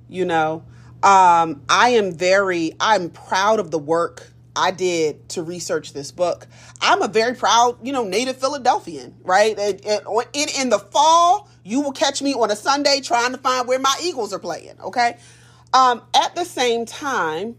You 0.07 0.23
know, 0.23 0.63
um, 1.03 1.61
I 1.67 1.89
am 1.89 2.13
very, 2.13 2.73
I'm 2.79 3.09
proud 3.09 3.59
of 3.59 3.69
the 3.69 3.79
work 3.79 4.31
I 4.55 4.71
did 4.71 5.29
to 5.29 5.43
research 5.43 5.93
this 5.93 6.11
book. 6.11 6.47
I'm 6.81 7.01
a 7.01 7.07
very 7.07 7.35
proud, 7.35 7.77
you 7.85 7.93
know, 7.93 8.03
native 8.03 8.37
Philadelphian, 8.37 9.15
right? 9.23 9.57
It, 9.57 9.85
in, 10.33 10.47
in 10.59 10.69
the 10.69 10.79
fall, 10.79 11.49
you 11.63 11.81
will 11.81 11.93
catch 11.93 12.21
me 12.21 12.33
on 12.33 12.51
a 12.51 12.55
Sunday 12.55 13.01
trying 13.01 13.31
to 13.31 13.37
find 13.37 13.67
where 13.67 13.79
my 13.79 13.95
Eagles 14.03 14.33
are 14.33 14.39
playing, 14.39 14.79
okay? 14.81 15.17
Um, 15.73 16.01
at 16.13 16.35
the 16.35 16.43
same 16.43 16.85
time, 16.85 17.55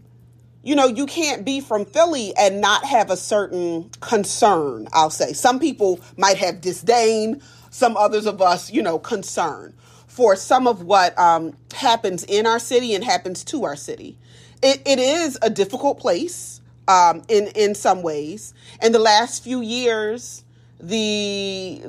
you 0.61 0.75
know, 0.75 0.87
you 0.87 1.05
can't 1.05 1.43
be 1.43 1.59
from 1.59 1.85
Philly 1.85 2.33
and 2.37 2.61
not 2.61 2.85
have 2.85 3.09
a 3.09 3.17
certain 3.17 3.89
concern, 3.99 4.87
I'll 4.93 5.09
say. 5.09 5.33
Some 5.33 5.59
people 5.59 5.99
might 6.15 6.37
have 6.37 6.61
disdain, 6.61 7.41
some 7.69 7.97
others 7.97 8.25
of 8.25 8.41
us, 8.41 8.71
you 8.71 8.81
know, 8.81 8.99
concern 8.99 9.73
for 10.07 10.35
some 10.35 10.67
of 10.67 10.83
what 10.83 11.17
um, 11.17 11.57
happens 11.73 12.23
in 12.23 12.45
our 12.45 12.59
city 12.59 12.93
and 12.93 13.03
happens 13.03 13.43
to 13.45 13.65
our 13.65 13.75
city. 13.75 14.17
It, 14.61 14.81
it 14.85 14.99
is 14.99 15.37
a 15.41 15.49
difficult 15.49 15.99
place 15.99 16.61
um, 16.87 17.23
in, 17.27 17.47
in 17.55 17.75
some 17.75 18.01
ways. 18.01 18.53
In 18.81 18.91
the 18.91 18.99
last 18.99 19.43
few 19.43 19.61
years, 19.61 20.43
the 20.83 21.81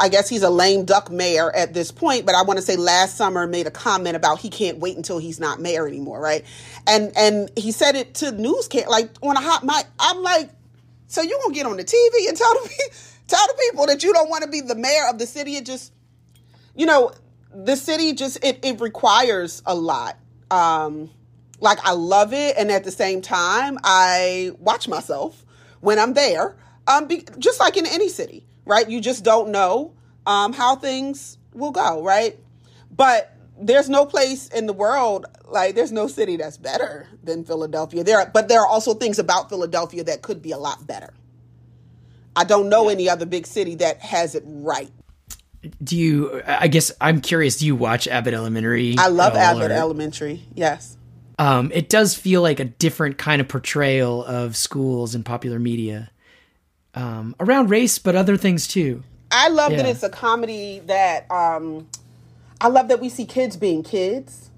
I 0.00 0.08
guess 0.08 0.28
he's 0.28 0.42
a 0.42 0.50
lame 0.50 0.84
duck 0.84 1.10
mayor 1.10 1.54
at 1.54 1.74
this 1.74 1.90
point, 1.90 2.24
but 2.24 2.34
I 2.34 2.42
want 2.42 2.58
to 2.58 2.64
say 2.64 2.76
last 2.76 3.16
summer 3.16 3.46
made 3.46 3.66
a 3.66 3.70
comment 3.70 4.16
about 4.16 4.38
he 4.38 4.48
can't 4.48 4.78
wait 4.78 4.96
until 4.96 5.18
he's 5.18 5.38
not 5.38 5.60
mayor 5.60 5.86
anymore, 5.86 6.18
right? 6.20 6.44
And 6.86 7.12
and 7.16 7.50
he 7.56 7.72
said 7.72 7.94
it 7.94 8.14
to 8.16 8.32
newscast 8.32 8.88
like 8.88 9.10
on 9.22 9.36
a 9.36 9.40
hot 9.40 9.64
mic. 9.64 9.86
I'm 9.98 10.22
like, 10.22 10.50
so 11.08 11.20
you 11.20 11.38
gonna 11.42 11.54
get 11.54 11.66
on 11.66 11.76
the 11.76 11.84
TV 11.84 12.28
and 12.28 12.36
tell 12.36 12.54
the 12.54 12.70
tell 13.28 13.46
the 13.46 13.54
people 13.70 13.86
that 13.86 14.02
you 14.02 14.12
don't 14.14 14.30
want 14.30 14.44
to 14.44 14.50
be 14.50 14.62
the 14.62 14.74
mayor 14.74 15.08
of 15.10 15.18
the 15.18 15.26
city? 15.26 15.56
It 15.56 15.66
just, 15.66 15.92
you 16.74 16.86
know, 16.86 17.12
the 17.54 17.76
city 17.76 18.14
just 18.14 18.42
it 18.42 18.60
it 18.64 18.80
requires 18.80 19.62
a 19.66 19.74
lot. 19.74 20.16
Um, 20.50 21.10
like 21.60 21.78
I 21.84 21.92
love 21.92 22.32
it, 22.32 22.56
and 22.56 22.70
at 22.70 22.84
the 22.84 22.90
same 22.90 23.20
time, 23.20 23.78
I 23.84 24.52
watch 24.58 24.88
myself 24.88 25.44
when 25.80 25.98
I'm 25.98 26.14
there 26.14 26.56
um, 26.86 27.06
be, 27.06 27.24
just 27.38 27.60
like 27.60 27.76
in 27.76 27.86
any 27.86 28.08
city, 28.08 28.46
right? 28.64 28.88
You 28.88 29.00
just 29.00 29.24
don't 29.24 29.50
know 29.50 29.94
um, 30.26 30.52
how 30.52 30.76
things 30.76 31.38
will 31.52 31.70
go, 31.70 32.02
right? 32.02 32.38
But 32.94 33.34
there's 33.60 33.88
no 33.88 34.06
place 34.06 34.48
in 34.48 34.66
the 34.66 34.72
world 34.72 35.26
like 35.46 35.74
there's 35.74 35.92
no 35.92 36.06
city 36.06 36.36
that's 36.36 36.56
better 36.56 37.08
than 37.22 37.44
Philadelphia. 37.44 38.04
There, 38.04 38.18
are, 38.18 38.30
but 38.32 38.48
there 38.48 38.60
are 38.60 38.66
also 38.66 38.94
things 38.94 39.18
about 39.18 39.48
Philadelphia 39.48 40.04
that 40.04 40.22
could 40.22 40.42
be 40.42 40.52
a 40.52 40.58
lot 40.58 40.86
better. 40.86 41.12
I 42.36 42.44
don't 42.44 42.68
know 42.68 42.84
yeah. 42.84 42.92
any 42.92 43.08
other 43.08 43.26
big 43.26 43.46
city 43.46 43.76
that 43.76 44.00
has 44.00 44.34
it 44.34 44.44
right. 44.46 44.90
Do 45.82 45.96
you? 45.96 46.42
I 46.46 46.68
guess 46.68 46.92
I'm 47.00 47.20
curious. 47.20 47.56
Do 47.56 47.66
you 47.66 47.74
watch 47.74 48.06
Abbott 48.06 48.32
Elementary? 48.32 48.94
I 48.96 49.08
love 49.08 49.34
Abbott 49.34 49.72
or? 49.72 49.74
Elementary. 49.74 50.44
Yes. 50.54 50.97
Um, 51.38 51.70
it 51.72 51.88
does 51.88 52.14
feel 52.14 52.42
like 52.42 52.58
a 52.58 52.64
different 52.64 53.16
kind 53.16 53.40
of 53.40 53.48
portrayal 53.48 54.24
of 54.24 54.56
schools 54.56 55.14
in 55.14 55.22
popular 55.22 55.58
media 55.58 56.10
um, 56.94 57.36
around 57.38 57.70
race, 57.70 57.98
but 57.98 58.16
other 58.16 58.36
things 58.36 58.66
too. 58.66 59.04
I 59.30 59.48
love 59.48 59.72
yeah. 59.72 59.78
that 59.78 59.86
it's 59.86 60.02
a 60.02 60.08
comedy 60.08 60.80
that 60.86 61.30
um, 61.30 61.86
I 62.60 62.68
love 62.68 62.88
that 62.88 63.00
we 63.00 63.08
see 63.08 63.24
kids 63.24 63.56
being 63.56 63.82
kids, 63.82 64.50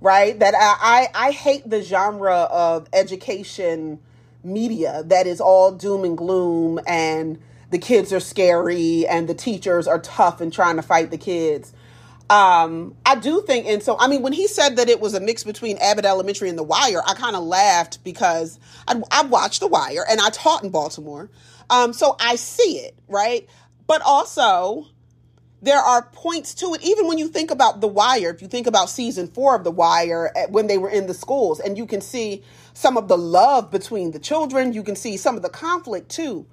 right? 0.00 0.38
That 0.38 0.54
I, 0.54 1.08
I, 1.14 1.28
I 1.28 1.30
hate 1.30 1.68
the 1.68 1.82
genre 1.82 2.34
of 2.34 2.88
education 2.92 4.00
media 4.44 5.02
that 5.06 5.26
is 5.26 5.40
all 5.40 5.72
doom 5.72 6.04
and 6.04 6.16
gloom 6.16 6.78
and 6.86 7.40
the 7.70 7.78
kids 7.78 8.12
are 8.12 8.20
scary 8.20 9.06
and 9.06 9.28
the 9.28 9.34
teachers 9.34 9.86
are 9.86 9.98
tough 9.98 10.40
and 10.40 10.52
trying 10.52 10.76
to 10.76 10.82
fight 10.82 11.10
the 11.10 11.18
kids. 11.18 11.72
Um, 12.30 12.94
I 13.06 13.16
do 13.16 13.42
think, 13.42 13.66
and 13.66 13.82
so 13.82 13.96
I 13.98 14.06
mean, 14.06 14.22
when 14.22 14.34
he 14.34 14.48
said 14.48 14.76
that 14.76 14.88
it 14.88 15.00
was 15.00 15.14
a 15.14 15.20
mix 15.20 15.44
between 15.44 15.78
Abbott 15.78 16.04
Elementary 16.04 16.50
and 16.50 16.58
The 16.58 16.62
Wire, 16.62 17.02
I 17.06 17.14
kind 17.14 17.34
of 17.34 17.42
laughed 17.44 18.04
because 18.04 18.58
I, 18.86 19.00
I 19.10 19.22
watched 19.22 19.60
The 19.60 19.66
Wire 19.66 20.04
and 20.08 20.20
I 20.20 20.28
taught 20.30 20.62
in 20.62 20.70
Baltimore. 20.70 21.30
Um, 21.70 21.92
so 21.92 22.16
I 22.20 22.36
see 22.36 22.78
it, 22.78 22.98
right? 23.08 23.48
But 23.86 24.02
also, 24.02 24.86
there 25.62 25.78
are 25.78 26.02
points 26.12 26.54
to 26.54 26.74
it. 26.74 26.82
Even 26.84 27.08
when 27.08 27.18
you 27.18 27.28
think 27.28 27.50
about 27.50 27.80
The 27.80 27.88
Wire, 27.88 28.30
if 28.30 28.42
you 28.42 28.48
think 28.48 28.66
about 28.66 28.90
season 28.90 29.28
four 29.28 29.56
of 29.56 29.64
The 29.64 29.70
Wire 29.70 30.30
eh, 30.36 30.46
when 30.50 30.66
they 30.66 30.78
were 30.78 30.90
in 30.90 31.06
the 31.06 31.14
schools, 31.14 31.60
and 31.60 31.78
you 31.78 31.86
can 31.86 32.00
see 32.00 32.42
some 32.74 32.96
of 32.96 33.08
the 33.08 33.18
love 33.18 33.70
between 33.70 34.12
the 34.12 34.18
children, 34.18 34.72
you 34.72 34.82
can 34.82 34.96
see 34.96 35.16
some 35.16 35.36
of 35.36 35.42
the 35.42 35.48
conflict 35.48 36.10
too. 36.10 36.46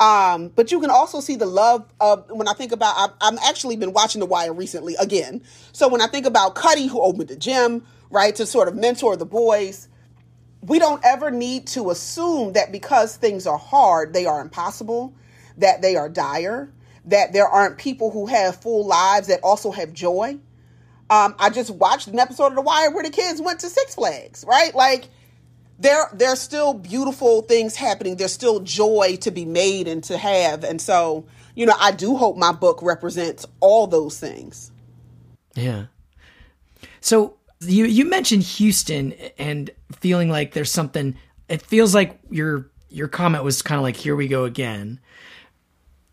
Um, 0.00 0.48
but 0.48 0.72
you 0.72 0.80
can 0.80 0.88
also 0.88 1.20
see 1.20 1.36
the 1.36 1.46
love 1.46 1.86
of 2.00 2.24
when 2.30 2.48
I 2.48 2.54
think 2.54 2.72
about 2.72 2.96
I've, 2.96 3.34
I've 3.34 3.38
actually 3.44 3.76
been 3.76 3.92
watching 3.92 4.20
The 4.20 4.26
Wire 4.26 4.54
recently 4.54 4.96
again. 4.96 5.42
So 5.72 5.88
when 5.88 6.00
I 6.00 6.06
think 6.06 6.24
about 6.24 6.54
Cutty, 6.54 6.86
who 6.86 7.02
opened 7.02 7.28
the 7.28 7.36
gym, 7.36 7.86
right, 8.08 8.34
to 8.36 8.46
sort 8.46 8.68
of 8.68 8.74
mentor 8.74 9.16
the 9.16 9.26
boys, 9.26 9.88
we 10.62 10.78
don't 10.78 11.04
ever 11.04 11.30
need 11.30 11.66
to 11.68 11.90
assume 11.90 12.54
that 12.54 12.72
because 12.72 13.16
things 13.16 13.46
are 13.46 13.58
hard, 13.58 14.14
they 14.14 14.24
are 14.24 14.40
impossible, 14.40 15.14
that 15.58 15.82
they 15.82 15.96
are 15.96 16.08
dire, 16.08 16.72
that 17.04 17.34
there 17.34 17.46
aren't 17.46 17.76
people 17.76 18.10
who 18.10 18.24
have 18.26 18.56
full 18.56 18.86
lives 18.86 19.28
that 19.28 19.40
also 19.42 19.70
have 19.70 19.92
joy. 19.92 20.38
Um, 21.10 21.34
I 21.38 21.50
just 21.50 21.70
watched 21.70 22.06
an 22.08 22.18
episode 22.18 22.46
of 22.46 22.54
The 22.54 22.62
Wire 22.62 22.90
where 22.90 23.02
the 23.02 23.10
kids 23.10 23.42
went 23.42 23.60
to 23.60 23.68
Six 23.68 23.96
Flags, 23.96 24.44
right? 24.48 24.74
Like 24.74 25.08
there, 25.80 26.10
there's 26.12 26.40
still 26.40 26.74
beautiful 26.74 27.40
things 27.42 27.74
happening. 27.74 28.16
There's 28.16 28.32
still 28.32 28.60
joy 28.60 29.16
to 29.22 29.30
be 29.30 29.46
made 29.46 29.88
and 29.88 30.04
to 30.04 30.18
have. 30.18 30.62
And 30.62 30.80
so, 30.80 31.24
you 31.54 31.64
know, 31.64 31.74
I 31.80 31.90
do 31.90 32.16
hope 32.16 32.36
my 32.36 32.52
book 32.52 32.80
represents 32.82 33.46
all 33.60 33.86
those 33.86 34.20
things. 34.20 34.70
Yeah. 35.54 35.86
So 37.00 37.36
you 37.60 37.86
you 37.86 38.04
mentioned 38.04 38.42
Houston 38.42 39.14
and 39.38 39.70
feeling 39.92 40.28
like 40.28 40.52
there's 40.52 40.70
something. 40.70 41.16
It 41.48 41.62
feels 41.62 41.94
like 41.94 42.18
your 42.30 42.70
your 42.90 43.08
comment 43.08 43.42
was 43.42 43.62
kind 43.62 43.78
of 43.78 43.82
like 43.82 43.96
here 43.96 44.14
we 44.14 44.28
go 44.28 44.44
again. 44.44 45.00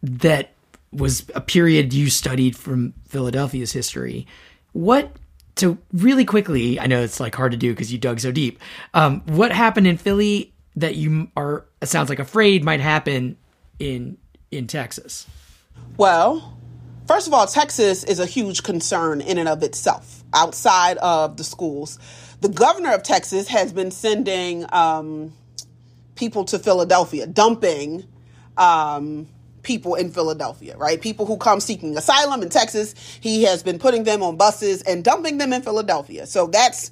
That 0.01 0.53
was 0.93 1.29
a 1.35 1.41
period 1.41 1.93
you 1.93 2.09
studied 2.09 2.55
from 2.55 2.93
Philadelphia's 3.09 3.73
history. 3.73 4.27
What 4.71 5.11
to 5.57 5.77
really 5.93 6.25
quickly? 6.25 6.79
I 6.79 6.87
know 6.87 7.01
it's 7.01 7.19
like 7.19 7.35
hard 7.35 7.51
to 7.51 7.57
do 7.57 7.71
because 7.71 7.91
you 7.91 7.97
dug 7.97 8.19
so 8.19 8.31
deep. 8.31 8.59
Um, 8.93 9.21
what 9.27 9.51
happened 9.51 9.87
in 9.87 9.97
Philly 9.97 10.53
that 10.75 10.95
you 10.95 11.29
are? 11.35 11.65
Sounds 11.83 12.09
like 12.09 12.19
afraid 12.19 12.63
might 12.63 12.79
happen 12.79 13.37
in 13.79 14.17
in 14.51 14.67
Texas. 14.67 15.27
Well, 15.97 16.57
first 17.07 17.27
of 17.27 17.33
all, 17.33 17.47
Texas 17.47 18.03
is 18.03 18.19
a 18.19 18.25
huge 18.25 18.63
concern 18.63 19.21
in 19.21 19.37
and 19.37 19.49
of 19.49 19.63
itself 19.63 20.23
outside 20.33 20.97
of 20.97 21.37
the 21.37 21.43
schools. 21.43 21.99
The 22.41 22.49
governor 22.49 22.93
of 22.93 23.03
Texas 23.03 23.47
has 23.47 23.73
been 23.73 23.91
sending 23.91 24.65
um, 24.71 25.33
people 26.15 26.45
to 26.45 26.59
Philadelphia, 26.59 27.25
dumping 27.25 28.05
um, 28.57 29.27
people 29.67 29.95
in 29.95 30.09
Philadelphia, 30.09 30.77
right? 30.77 30.99
People 31.01 31.25
who 31.25 31.35
come 31.35 31.59
seeking 31.59 31.97
asylum 31.97 32.41
in 32.41 32.49
Texas, 32.49 32.95
he 33.19 33.43
has 33.43 33.61
been 33.61 33.77
putting 33.77 34.05
them 34.05 34.23
on 34.23 34.37
buses 34.37 34.81
and 34.83 35.03
dumping 35.03 35.37
them 35.37 35.51
in 35.51 35.61
Philadelphia. 35.61 36.25
So 36.25 36.47
that's, 36.47 36.89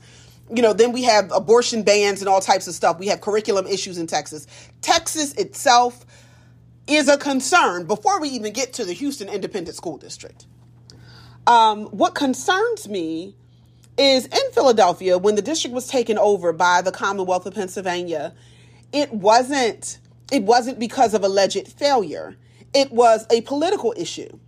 you 0.54 0.62
know, 0.62 0.74
then 0.74 0.92
we 0.92 1.02
have 1.04 1.32
abortion 1.32 1.84
bans 1.84 2.20
and 2.20 2.28
all 2.28 2.42
types 2.42 2.68
of 2.68 2.76
stuff. 2.76 3.00
We 3.00 3.08
have 3.08 3.22
curriculum 3.22 3.66
issues 3.66 3.98
in 3.98 4.08
Texas. 4.08 4.46
Texas 4.82 5.34
itself 5.36 6.06
is 6.86 7.08
a 7.08 7.18
concern 7.18 7.88
before 7.88 8.20
we 8.20 8.28
even 8.30 8.52
get 8.52 8.74
to 8.74 8.84
the 8.84 8.94
Houston 8.94 9.30
Independent 9.30 9.78
School 9.78 9.98
District. 9.98 10.46
Um, 11.48 11.86
what 11.86 12.14
concerns 12.14 12.90
me 12.90 13.36
is 13.98 14.26
in 14.26 14.52
Philadelphia, 14.52 15.18
when 15.18 15.36
the 15.36 15.42
district 15.42 15.74
was 15.74 15.88
taken 15.88 16.18
over 16.18 16.52
by 16.52 16.82
the 16.82 16.92
Commonwealth 16.92 17.46
of 17.46 17.54
Pennsylvania, 17.54 18.34
it 18.92 19.14
wasn't 19.14 20.00
it 20.32 20.44
wasn't 20.44 20.80
because 20.80 21.14
of 21.14 21.24
alleged 21.24 21.68
failure. 21.68 22.36
It 22.74 22.92
was 22.92 23.26
a 23.30 23.42
political 23.42 23.94
issue. 23.98 24.40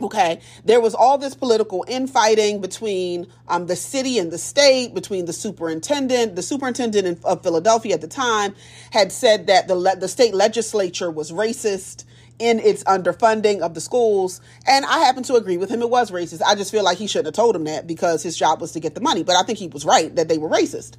Okay, 0.00 0.40
there 0.64 0.80
was 0.80 0.94
all 0.94 1.18
this 1.18 1.34
political 1.34 1.84
infighting 1.88 2.60
between 2.60 3.26
um, 3.48 3.66
the 3.66 3.74
city 3.74 4.20
and 4.20 4.30
the 4.30 4.38
state, 4.38 4.94
between 4.94 5.24
the 5.24 5.32
superintendent. 5.32 6.36
The 6.36 6.42
superintendent 6.42 7.24
of 7.24 7.42
Philadelphia 7.42 7.94
at 7.94 8.00
the 8.00 8.06
time 8.06 8.54
had 8.92 9.10
said 9.10 9.48
that 9.48 9.66
the 9.66 9.74
le- 9.74 9.96
the 9.96 10.06
state 10.06 10.34
legislature 10.34 11.10
was 11.10 11.32
racist 11.32 12.04
in 12.38 12.60
its 12.60 12.84
underfunding 12.84 13.60
of 13.60 13.74
the 13.74 13.80
schools, 13.80 14.40
and 14.68 14.84
I 14.84 15.00
happen 15.00 15.24
to 15.24 15.34
agree 15.34 15.56
with 15.56 15.68
him. 15.68 15.82
It 15.82 15.90
was 15.90 16.12
racist. 16.12 16.42
I 16.46 16.54
just 16.54 16.70
feel 16.70 16.84
like 16.84 16.98
he 16.98 17.08
shouldn't 17.08 17.26
have 17.26 17.34
told 17.34 17.56
him 17.56 17.64
that 17.64 17.88
because 17.88 18.22
his 18.22 18.36
job 18.36 18.60
was 18.60 18.70
to 18.72 18.80
get 18.80 18.94
the 18.94 19.00
money. 19.00 19.24
But 19.24 19.34
I 19.34 19.42
think 19.42 19.58
he 19.58 19.66
was 19.66 19.84
right 19.84 20.14
that 20.14 20.28
they 20.28 20.38
were 20.38 20.48
racist. 20.48 20.96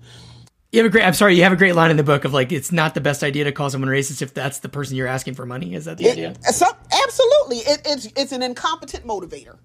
You 0.71 0.83
have 0.83 0.85
a 0.85 0.89
great. 0.91 1.03
I'm 1.03 1.13
sorry. 1.15 1.35
You 1.35 1.43
have 1.43 1.51
a 1.51 1.55
great 1.55 1.73
line 1.73 1.89
in 1.89 1.97
the 1.97 2.03
book 2.03 2.25
of 2.25 2.33
like, 2.33 2.51
it's 2.51 2.71
not 2.71 2.93
the 2.93 3.01
best 3.01 3.23
idea 3.23 3.43
to 3.45 3.51
call 3.51 3.71
someone 3.71 3.89
racist 3.89 4.21
if 4.21 4.35
that's 4.35 4.59
the 4.59 4.69
person 4.69 4.95
you're 4.95 5.07
asking 5.07 5.33
for 5.33 5.45
money. 5.45 5.73
Is 5.73 5.85
that 5.85 5.97
the 5.97 6.05
It- 6.05 6.11
idea? 6.11 6.33
so, 6.51 6.67
absolutely, 7.05 7.57
it, 7.57 7.81
it's 7.85 8.07
it's 8.15 8.31
an 8.31 8.43
incompetent 8.43 9.05
motivator. 9.05 9.57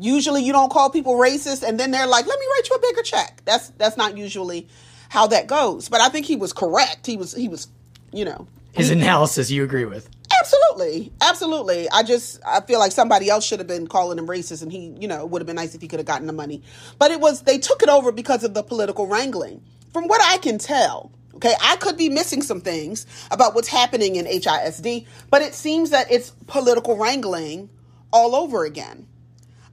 Usually, 0.00 0.42
you 0.42 0.52
don't 0.52 0.70
call 0.70 0.90
people 0.90 1.14
racist, 1.14 1.62
and 1.62 1.78
then 1.78 1.92
they're 1.92 2.06
like, 2.08 2.26
"Let 2.26 2.38
me 2.40 2.46
write 2.56 2.68
you 2.68 2.74
a 2.76 2.80
bigger 2.80 3.02
check." 3.02 3.42
That's 3.44 3.68
that's 3.78 3.96
not 3.96 4.16
usually 4.18 4.66
how 5.10 5.28
that 5.28 5.46
goes. 5.46 5.88
But 5.88 6.00
I 6.00 6.08
think 6.08 6.26
he 6.26 6.34
was 6.34 6.52
correct. 6.52 7.06
He 7.06 7.16
was 7.16 7.32
he 7.34 7.48
was, 7.48 7.68
you 8.12 8.24
know, 8.24 8.48
His 8.72 8.90
analysis, 8.90 9.50
you 9.52 9.62
agree 9.62 9.84
with? 9.84 10.08
Absolutely, 10.40 11.12
absolutely. 11.20 11.88
I 11.90 12.02
just 12.02 12.40
I 12.44 12.60
feel 12.62 12.80
like 12.80 12.90
somebody 12.92 13.28
else 13.30 13.44
should 13.44 13.60
have 13.60 13.68
been 13.68 13.86
calling 13.86 14.18
him 14.18 14.26
racist, 14.26 14.62
and 14.62 14.72
he, 14.72 14.92
you 14.98 15.06
know, 15.06 15.20
it 15.22 15.30
would 15.30 15.40
have 15.40 15.46
been 15.46 15.56
nice 15.56 15.74
if 15.76 15.82
he 15.82 15.86
could 15.88 16.00
have 16.00 16.06
gotten 16.06 16.26
the 16.26 16.32
money. 16.32 16.62
But 16.98 17.12
it 17.12 17.20
was 17.20 17.42
they 17.42 17.58
took 17.58 17.80
it 17.82 17.88
over 17.88 18.10
because 18.10 18.42
of 18.42 18.54
the 18.54 18.62
political 18.64 19.06
wrangling. 19.06 19.62
From 19.98 20.06
what 20.06 20.22
I 20.22 20.38
can 20.38 20.58
tell, 20.58 21.10
okay, 21.34 21.54
I 21.60 21.74
could 21.74 21.96
be 21.96 22.08
missing 22.08 22.40
some 22.40 22.60
things 22.60 23.04
about 23.32 23.56
what's 23.56 23.66
happening 23.66 24.14
in 24.14 24.26
HISD, 24.26 25.08
but 25.28 25.42
it 25.42 25.54
seems 25.54 25.90
that 25.90 26.08
it's 26.08 26.30
political 26.46 26.96
wrangling 26.96 27.68
all 28.12 28.36
over 28.36 28.64
again. 28.64 29.08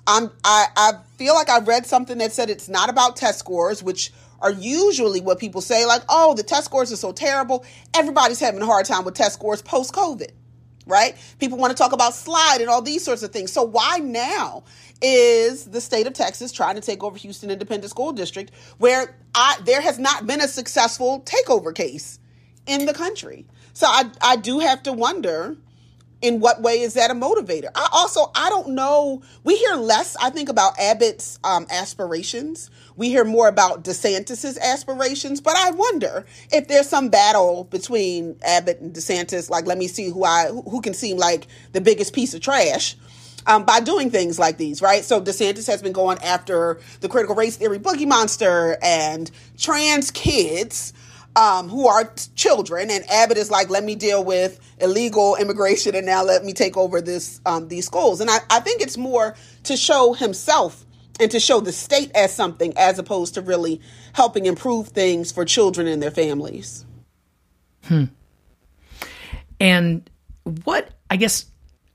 I'm, 0.08 0.32
I, 0.44 0.66
I 0.76 0.94
feel 1.18 1.36
like 1.36 1.48
I 1.48 1.60
read 1.60 1.86
something 1.86 2.18
that 2.18 2.34
said 2.34 2.50
it's 2.50 2.68
not 2.68 2.90
about 2.90 3.18
test 3.18 3.38
scores, 3.38 3.84
which 3.84 4.12
are 4.42 4.50
usually 4.50 5.22
what 5.22 5.38
people 5.38 5.62
say, 5.62 5.86
like, 5.86 6.02
oh, 6.10 6.34
the 6.34 6.42
test 6.42 6.66
scores 6.66 6.92
are 6.92 6.96
so 6.96 7.12
terrible. 7.12 7.64
Everybody's 7.94 8.40
having 8.40 8.64
a 8.64 8.66
hard 8.66 8.88
time 8.88 9.06
with 9.06 9.14
test 9.14 9.36
scores 9.36 9.62
post 9.62 9.94
COVID, 9.94 10.32
right? 10.86 11.16
People 11.40 11.58
want 11.58 11.72
to 11.72 11.78
talk 11.78 11.92
about 11.92 12.14
slide 12.14 12.58
and 12.60 12.70
all 12.70 12.82
these 12.82 13.04
sorts 13.04 13.24
of 13.24 13.32
things. 13.32 13.52
So, 13.52 13.64
why 13.64 13.98
now 13.98 14.64
is 15.02 15.66
the 15.66 15.82
state 15.82 16.08
of 16.08 16.14
Texas 16.14 16.52
trying 16.52 16.76
to 16.76 16.82
take 16.82 17.04
over 17.04 17.18
Houston 17.18 17.52
Independent 17.52 17.90
School 17.90 18.12
District, 18.14 18.52
where 18.78 19.16
I, 19.34 19.58
there 19.64 19.82
has 19.82 20.00
not 20.00 20.28
been 20.28 20.42
a 20.42 20.48
successful 20.48 21.22
takeover 21.22 21.74
case 21.74 22.20
in 22.66 22.86
the 22.86 22.94
country? 22.94 23.46
So, 23.74 23.88
I, 23.88 24.10
I 24.22 24.36
do 24.36 24.60
have 24.60 24.84
to 24.84 24.94
wonder 24.94 25.58
in 26.26 26.40
what 26.40 26.62
way 26.62 26.82
is 26.82 26.96
that 26.96 27.12
a 27.12 27.14
motivator? 27.14 27.70
I 27.76 27.88
also 27.92 28.32
i 28.36 28.50
don't 28.50 28.70
know. 28.70 29.22
We 29.44 29.56
hear 29.56 29.76
less 29.76 30.16
i 30.18 30.30
think 30.30 30.50
about 30.50 30.80
abbott's 30.80 31.40
um, 31.44 31.68
aspirations. 31.70 32.70
We 32.98 33.10
hear 33.10 33.26
more 33.26 33.48
about 33.48 33.84
desantis's 33.84 34.58
aspirations 34.58 35.42
but 35.42 35.56
i 35.56 35.72
wonder 35.72 36.26
if 36.52 36.68
there's 36.68 36.90
some 36.90 37.10
battle 37.10 37.66
between 37.66 38.38
abbott 38.44 38.80
and 38.80 38.94
desantis 38.94 39.50
like 39.50 39.66
let 39.66 39.78
me 39.78 39.88
see 39.88 40.10
who 40.10 40.24
i 40.24 40.48
who 40.48 40.82
can 40.82 40.94
seem 40.94 41.18
like 41.18 41.48
the 41.74 41.82
biggest 41.82 42.14
piece 42.14 42.34
of 42.34 42.42
trash 42.42 42.96
um, 43.48 43.64
by 43.64 43.80
doing 43.80 44.10
things 44.10 44.40
like 44.40 44.58
these, 44.58 44.82
right? 44.82 45.04
So 45.04 45.22
DeSantis 45.22 45.68
has 45.68 45.82
been 45.82 45.94
going 45.94 46.18
after 46.20 46.80
the 47.02 47.10
critical 47.10 47.36
race 47.36 47.58
theory 47.58 47.80
boogie 47.80 48.08
monster 48.08 48.78
and 48.82 49.30
trans 49.58 50.12
kids 50.12 50.94
um, 51.36 51.70
who 51.70 51.88
are 51.88 52.12
children, 52.36 52.90
and 52.90 53.10
Abbott 53.10 53.38
is 53.38 53.52
like, 53.52 53.70
let 53.70 53.84
me 53.84 53.96
deal 53.96 54.24
with 54.24 54.60
illegal 54.80 55.36
immigration, 55.36 55.96
and 55.96 56.06
now 56.06 56.24
let 56.24 56.44
me 56.46 56.54
take 56.54 56.78
over 56.78 57.02
this 57.02 57.42
um, 57.46 57.68
these 57.68 57.86
schools. 57.86 58.22
And 58.22 58.30
I, 58.30 58.38
I 58.50 58.60
think 58.60 58.82
it's 58.82 58.98
more 58.98 59.36
to 59.64 59.78
show 59.78 60.14
himself 60.14 60.86
and 61.20 61.32
to 61.32 61.40
show 61.40 61.60
the 61.60 61.72
state 61.72 62.12
as 62.16 62.34
something, 62.34 62.74
as 62.78 63.00
opposed 63.00 63.34
to 63.36 63.42
really 63.42 63.82
helping 64.14 64.46
improve 64.46 64.90
things 64.90 65.32
for 65.32 65.46
children 65.46 65.88
and 65.88 66.02
their 66.02 66.12
families. 66.12 66.86
Hmm. 67.84 68.06
And 69.60 70.10
what 70.64 70.90
I 71.10 71.18
guess 71.18 71.46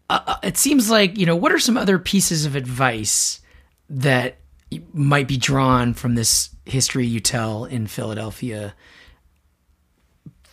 uh, 0.08 0.20
uh, 0.26 0.36
it 0.42 0.56
seems 0.56 0.90
like 0.90 1.18
you 1.18 1.26
know 1.26 1.36
what 1.36 1.52
are 1.52 1.58
some 1.58 1.76
other 1.76 1.98
pieces 1.98 2.44
of 2.44 2.56
advice 2.56 3.40
that 3.88 4.36
might 4.92 5.26
be 5.26 5.36
drawn 5.36 5.94
from 5.94 6.14
this 6.14 6.50
history 6.64 7.06
you 7.06 7.20
tell 7.20 7.64
in 7.64 7.86
Philadelphia 7.86 8.74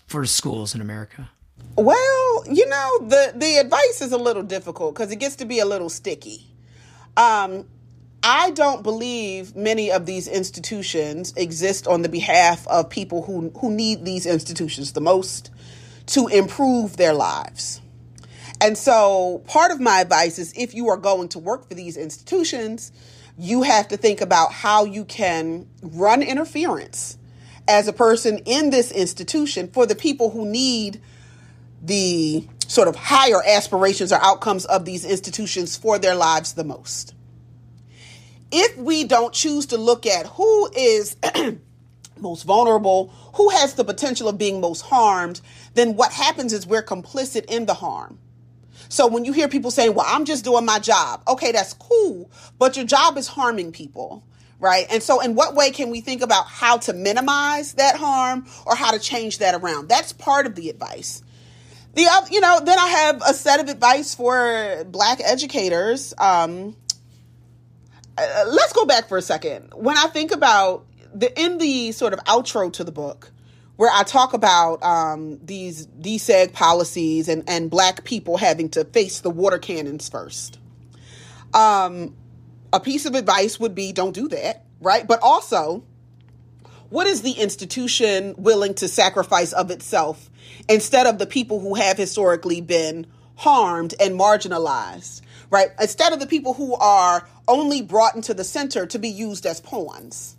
for 0.07 0.25
schools 0.25 0.73
in 0.73 0.81
America? 0.81 1.29
Well, 1.75 2.43
you 2.49 2.67
know, 2.67 2.99
the 3.07 3.33
the 3.35 3.57
advice 3.57 4.01
is 4.01 4.11
a 4.11 4.17
little 4.17 4.43
difficult 4.43 4.95
because 4.95 5.11
it 5.11 5.17
gets 5.17 5.35
to 5.37 5.45
be 5.45 5.59
a 5.59 5.65
little 5.65 5.89
sticky. 5.89 6.47
Um, 7.15 7.67
I 8.23 8.51
don't 8.51 8.83
believe 8.83 9.55
many 9.55 9.91
of 9.91 10.05
these 10.05 10.27
institutions 10.27 11.33
exist 11.37 11.87
on 11.87 12.01
the 12.01 12.09
behalf 12.09 12.65
of 12.67 12.89
people 12.89 13.23
who 13.23 13.49
who 13.59 13.69
need 13.69 14.05
these 14.05 14.25
institutions 14.25 14.93
the 14.93 15.01
most 15.01 15.51
to 16.07 16.27
improve 16.27 16.97
their 16.97 17.13
lives. 17.13 17.81
And 18.59 18.75
so, 18.75 19.43
part 19.45 19.71
of 19.71 19.79
my 19.79 20.01
advice 20.01 20.39
is 20.39 20.51
if 20.57 20.73
you 20.73 20.87
are 20.89 20.97
going 20.97 21.29
to 21.29 21.39
work 21.39 21.67
for 21.67 21.75
these 21.75 21.95
institutions, 21.95 22.91
you 23.37 23.61
have 23.61 23.89
to 23.89 23.97
think 23.97 24.21
about 24.21 24.51
how 24.51 24.85
you 24.85 25.05
can 25.05 25.67
run 25.83 26.23
interference 26.23 27.19
as 27.67 27.87
a 27.87 27.93
person 27.93 28.39
in 28.45 28.69
this 28.69 28.91
institution 28.91 29.67
for 29.69 29.85
the 29.85 29.95
people 29.95 30.29
who 30.29 30.45
need 30.45 31.01
the 31.81 32.47
sort 32.67 32.87
of 32.87 32.95
higher 32.95 33.41
aspirations 33.45 34.11
or 34.11 34.19
outcomes 34.21 34.65
of 34.65 34.85
these 34.85 35.05
institutions 35.05 35.77
for 35.77 35.97
their 35.99 36.15
lives 36.15 36.53
the 36.53 36.63
most. 36.63 37.13
If 38.51 38.77
we 38.77 39.03
don't 39.03 39.33
choose 39.33 39.67
to 39.67 39.77
look 39.77 40.05
at 40.05 40.25
who 40.27 40.69
is 40.75 41.17
most 42.19 42.43
vulnerable, 42.43 43.07
who 43.35 43.49
has 43.49 43.73
the 43.75 43.83
potential 43.83 44.27
of 44.27 44.37
being 44.37 44.61
most 44.61 44.81
harmed, 44.81 45.41
then 45.73 45.95
what 45.95 46.11
happens 46.11 46.53
is 46.53 46.65
we're 46.65 46.83
complicit 46.83 47.45
in 47.45 47.65
the 47.65 47.73
harm. 47.73 48.19
So 48.89 49.07
when 49.07 49.25
you 49.25 49.33
hear 49.33 49.47
people 49.47 49.71
saying, 49.71 49.93
well, 49.93 50.05
I'm 50.07 50.25
just 50.25 50.43
doing 50.43 50.65
my 50.65 50.79
job, 50.79 51.21
okay, 51.27 51.51
that's 51.51 51.73
cool, 51.73 52.31
but 52.57 52.77
your 52.77 52.85
job 52.85 53.17
is 53.17 53.27
harming 53.27 53.73
people, 53.73 54.23
right? 54.59 54.85
And 54.89 55.01
so 55.01 55.21
in 55.21 55.35
what 55.35 55.55
way 55.55 55.71
can 55.71 55.89
we 55.89 56.01
think 56.01 56.21
about 56.21 56.45
how 56.47 56.77
to 56.77 56.93
minimize 56.93 57.73
that 57.73 57.95
harm 57.95 58.47
or 58.65 58.75
how 58.75 58.91
to 58.91 58.99
change 58.99 59.39
that 59.39 59.55
around? 59.55 59.87
That's 59.87 60.13
part 60.13 60.45
of 60.45 60.55
the 60.55 60.69
advice. 60.69 61.21
The 61.93 62.07
you 62.29 62.41
know, 62.41 62.59
then 62.63 62.77
I 62.77 62.87
have 62.87 63.21
a 63.27 63.33
set 63.33 63.59
of 63.59 63.69
advice 63.69 64.13
for 64.13 64.83
black 64.85 65.19
educators. 65.23 66.13
Um, 66.17 66.75
uh, 68.17 68.45
let's 68.47 68.73
go 68.73 68.85
back 68.85 69.09
for 69.09 69.17
a 69.17 69.21
second. 69.21 69.71
When 69.73 69.97
I 69.97 70.07
think 70.07 70.31
about 70.31 70.85
the 71.13 71.39
in 71.39 71.57
the 71.57 71.91
sort 71.91 72.13
of 72.13 72.19
outro 72.25 72.71
to 72.73 72.83
the 72.83 72.91
book, 72.91 73.31
where 73.77 73.91
I 73.93 74.03
talk 74.03 74.33
about 74.33 74.83
um, 74.83 75.39
these 75.43 75.87
DSEG 75.87 76.51
policies 76.53 77.29
and, 77.29 77.43
and 77.47 77.69
black 77.69 78.03
people 78.03 78.37
having 78.37 78.69
to 78.69 78.83
face 78.85 79.21
the 79.21 79.29
water 79.29 79.59
cannons 79.59 80.09
first. 80.09 80.59
Um, 81.53 82.15
a 82.73 82.79
piece 82.79 83.05
of 83.05 83.15
advice 83.15 83.59
would 83.59 83.75
be 83.75 83.91
don't 83.91 84.13
do 84.13 84.27
that, 84.29 84.65
right? 84.81 85.07
But 85.07 85.19
also, 85.21 85.83
what 86.89 87.07
is 87.07 87.21
the 87.21 87.31
institution 87.31 88.35
willing 88.37 88.73
to 88.75 88.87
sacrifice 88.87 89.53
of 89.53 89.71
itself 89.71 90.29
instead 90.69 91.07
of 91.07 91.17
the 91.17 91.25
people 91.25 91.59
who 91.59 91.75
have 91.75 91.97
historically 91.97 92.61
been 92.61 93.07
harmed 93.35 93.93
and 93.99 94.19
marginalized, 94.19 95.21
right? 95.49 95.69
Instead 95.79 96.13
of 96.13 96.19
the 96.19 96.27
people 96.27 96.53
who 96.53 96.75
are 96.75 97.27
only 97.47 97.81
brought 97.81 98.15
into 98.15 98.33
the 98.33 98.43
center 98.43 98.85
to 98.85 98.99
be 98.99 99.09
used 99.09 99.45
as 99.45 99.61
pawns. 99.61 100.35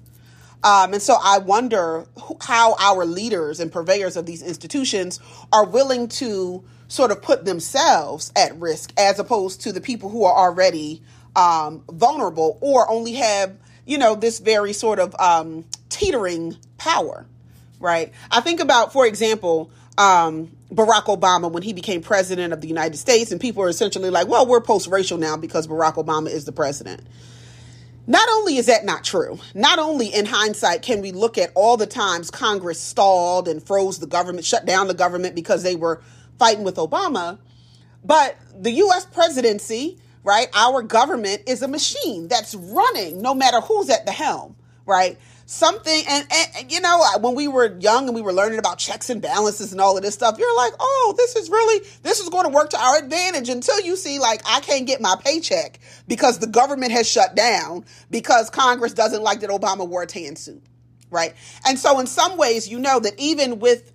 Um, 0.65 0.93
and 0.93 1.03
so 1.03 1.17
I 1.23 1.39
wonder 1.39 2.07
who, 2.21 2.37
how 2.41 2.75
our 2.81 3.05
leaders 3.05 3.61
and 3.61 3.71
purveyors 3.71 4.17
of 4.17 4.27
these 4.27 4.43
institutions 4.43 5.21
are 5.53 5.65
willing 5.65 6.09
to 6.09 6.65
sort 6.89 7.11
of 7.11 7.23
put 7.23 7.45
themselves 7.45 8.33
at 8.35 8.59
risk 8.59 8.93
as 8.99 9.19
opposed 9.19 9.61
to 9.63 9.73
the 9.73 9.81
people 9.81 10.09
who 10.09 10.25
are 10.25 10.35
already 10.35 11.03
um, 11.39 11.85
vulnerable 11.91 12.59
or 12.61 12.91
only 12.91 13.13
have, 13.13 13.57
you 13.87 13.97
know, 13.97 14.17
this 14.17 14.41
very 14.41 14.73
sort 14.73 14.99
of 14.99 15.15
um, 15.21 15.65
teetering 15.89 16.57
power, 16.79 17.27
right? 17.79 18.13
I 18.31 18.41
think 18.41 18.59
about, 18.59 18.93
for 18.93 19.07
example, 19.07 19.71
um, 19.97 20.51
Barack 20.73 21.05
Obama 21.05 21.51
when 21.51 21.63
he 21.63 21.73
became 21.73 22.03
president 22.03 22.53
of 22.53 22.61
the 22.61 22.67
United 22.67 22.97
States, 22.97 23.31
and 23.31 23.41
people 23.41 23.63
are 23.63 23.69
essentially 23.69 24.11
like, 24.11 24.27
well, 24.27 24.47
we're 24.47 24.61
post 24.61 24.89
racial 24.89 25.17
now 25.17 25.37
because 25.37 25.69
Barack 25.69 25.95
Obama 25.95 26.29
is 26.29 26.45
the 26.45 26.53
president. 26.53 27.07
Not 28.09 28.29
only 28.31 28.57
is 28.57 28.67
that 28.67 28.85
not 28.85 29.05
true, 29.05 29.39
not 29.55 29.79
only 29.79 30.07
in 30.07 30.27
hindsight 30.27 30.83
can 30.83 31.03
we 31.03 31.13
look 31.13 31.39
at 31.39 31.53
all 31.55 31.77
the 31.77 31.87
times 31.87 32.31
Congress 32.31 32.81
stalled 32.81 33.47
and 33.47 33.63
froze 33.63 33.99
the 33.99 34.07
government, 34.07 34.45
shut 34.45 34.65
down 34.67 34.89
the 34.89 34.95
government 34.95 35.35
because 35.37 35.63
they 35.63 35.77
were 35.77 36.03
fighting 36.39 36.65
with 36.65 36.77
Obama, 36.77 37.39
but 38.03 38.37
the 38.59 38.73
US 38.73 39.05
presidency, 39.05 39.99
right, 40.25 40.49
our 40.55 40.83
government 40.83 41.43
is 41.47 41.63
a 41.63 41.69
machine 41.69 42.29
that's 42.29 42.55
running 42.55 43.23
no 43.23 43.35
matter 43.35 43.61
who's 43.61 43.91
at 43.91 44.07
the 44.07 44.13
helm, 44.13 44.57
right? 44.87 45.19
something 45.51 46.05
and, 46.07 46.27
and, 46.31 46.71
you 46.71 46.79
know 46.79 47.03
when 47.21 47.35
we 47.35 47.49
were 47.49 47.75
young 47.81 48.07
and 48.07 48.15
we 48.15 48.21
were 48.21 48.35
learning 48.35 48.59
about 48.59 48.77
checks 48.77 49.09
and 49.09 49.23
balances 49.23 49.73
and 49.73 49.81
all 49.81 49.97
of 49.97 50.03
this 50.03 50.13
stuff 50.13 50.39
you're 50.39 50.57
like 50.59 50.75
oh 50.79 51.15
this 51.17 51.37
is 51.37 51.49
really 51.49 51.87
this 52.03 52.21
is 52.21 52.29
going 52.29 52.45
to 52.45 52.51
work 52.51 52.69
to 52.69 52.79
our 52.79 52.99
advantage 52.99 53.49
until 53.49 53.81
you 53.81 53.97
see 53.97 54.19
like 54.19 54.43
i 54.47 54.61
can't 54.61 54.87
get 54.87 55.01
my 55.01 55.17
paycheck 55.25 55.81
because 56.07 56.39
the 56.39 56.47
government 56.47 56.93
has 56.93 57.09
shut 57.09 57.35
down 57.35 57.83
because 58.11 58.51
congress 58.51 58.93
doesn't 58.93 59.23
like 59.23 59.41
that 59.41 59.49
obama 59.49 59.89
wore 59.89 60.03
a 60.03 60.07
tan 60.07 60.37
suit 60.37 60.63
right 61.11 61.35
and 61.67 61.79
so 61.79 61.99
in 61.99 62.07
some 62.07 62.37
ways 62.37 62.69
you 62.69 62.79
know 62.79 63.01
that 63.01 63.15
even 63.17 63.59
with 63.59 63.91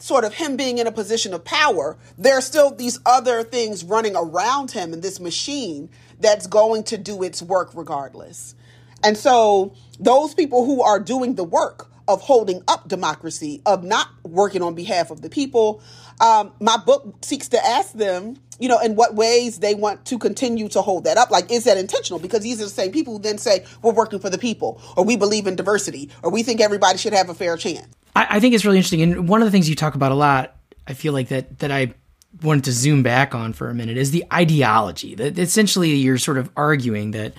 sort 0.00 0.24
of 0.24 0.34
him 0.34 0.56
being 0.56 0.78
in 0.78 0.86
a 0.86 0.92
position 0.92 1.34
of 1.34 1.44
power 1.44 1.96
there 2.18 2.38
are 2.38 2.42
still 2.42 2.74
these 2.74 2.98
other 3.06 3.42
things 3.42 3.84
running 3.84 4.16
around 4.16 4.70
him 4.70 4.92
in 4.92 5.00
this 5.00 5.20
machine 5.20 5.88
that's 6.18 6.46
going 6.46 6.82
to 6.82 6.96
do 6.96 7.22
its 7.22 7.42
work 7.42 7.70
regardless 7.74 8.54
and 9.02 9.16
so 9.16 9.74
those 9.98 10.34
people 10.34 10.64
who 10.64 10.82
are 10.82 11.00
doing 11.00 11.34
the 11.34 11.44
work 11.44 11.90
of 12.08 12.20
holding 12.20 12.62
up 12.66 12.88
democracy, 12.88 13.62
of 13.64 13.84
not 13.84 14.08
working 14.24 14.62
on 14.62 14.74
behalf 14.74 15.10
of 15.10 15.22
the 15.22 15.30
people, 15.30 15.80
um, 16.20 16.52
my 16.60 16.76
book 16.76 17.24
seeks 17.24 17.48
to 17.48 17.64
ask 17.64 17.92
them, 17.92 18.36
you 18.58 18.68
know, 18.68 18.78
in 18.80 18.96
what 18.96 19.14
ways 19.14 19.60
they 19.60 19.74
want 19.74 20.04
to 20.06 20.18
continue 20.18 20.68
to 20.68 20.82
hold 20.82 21.04
that 21.04 21.16
up. 21.16 21.30
Like, 21.30 21.50
is 21.50 21.64
that 21.64 21.78
intentional? 21.78 22.18
Because 22.18 22.40
these 22.42 22.60
are 22.60 22.64
the 22.64 22.70
same 22.70 22.90
people 22.90 23.14
who 23.14 23.20
then 23.20 23.38
say, 23.38 23.64
we're 23.80 23.92
working 23.92 24.18
for 24.18 24.28
the 24.28 24.38
people, 24.38 24.82
or 24.96 25.04
we 25.04 25.16
believe 25.16 25.46
in 25.46 25.56
diversity, 25.56 26.10
or 26.22 26.30
we 26.30 26.42
think 26.42 26.60
everybody 26.60 26.98
should 26.98 27.12
have 27.12 27.30
a 27.30 27.34
fair 27.34 27.56
chance. 27.56 27.86
I, 28.14 28.26
I 28.36 28.40
think 28.40 28.54
it's 28.54 28.64
really 28.64 28.78
interesting. 28.78 29.02
And 29.02 29.28
one 29.28 29.42
of 29.42 29.46
the 29.46 29.50
things 29.50 29.68
you 29.68 29.74
talk 29.74 29.94
about 29.94 30.12
a 30.12 30.16
lot, 30.16 30.56
I 30.86 30.94
feel 30.94 31.12
like 31.12 31.28
that, 31.28 31.58
that 31.60 31.70
I 31.70 31.94
wanted 32.42 32.64
to 32.64 32.72
zoom 32.72 33.02
back 33.02 33.34
on 33.34 33.52
for 33.52 33.68
a 33.68 33.74
minute 33.74 33.96
is 33.96 34.10
the 34.10 34.24
ideology. 34.32 35.14
That 35.14 35.38
essentially 35.38 35.94
you're 35.96 36.18
sort 36.18 36.38
of 36.38 36.50
arguing 36.56 37.10
that 37.12 37.34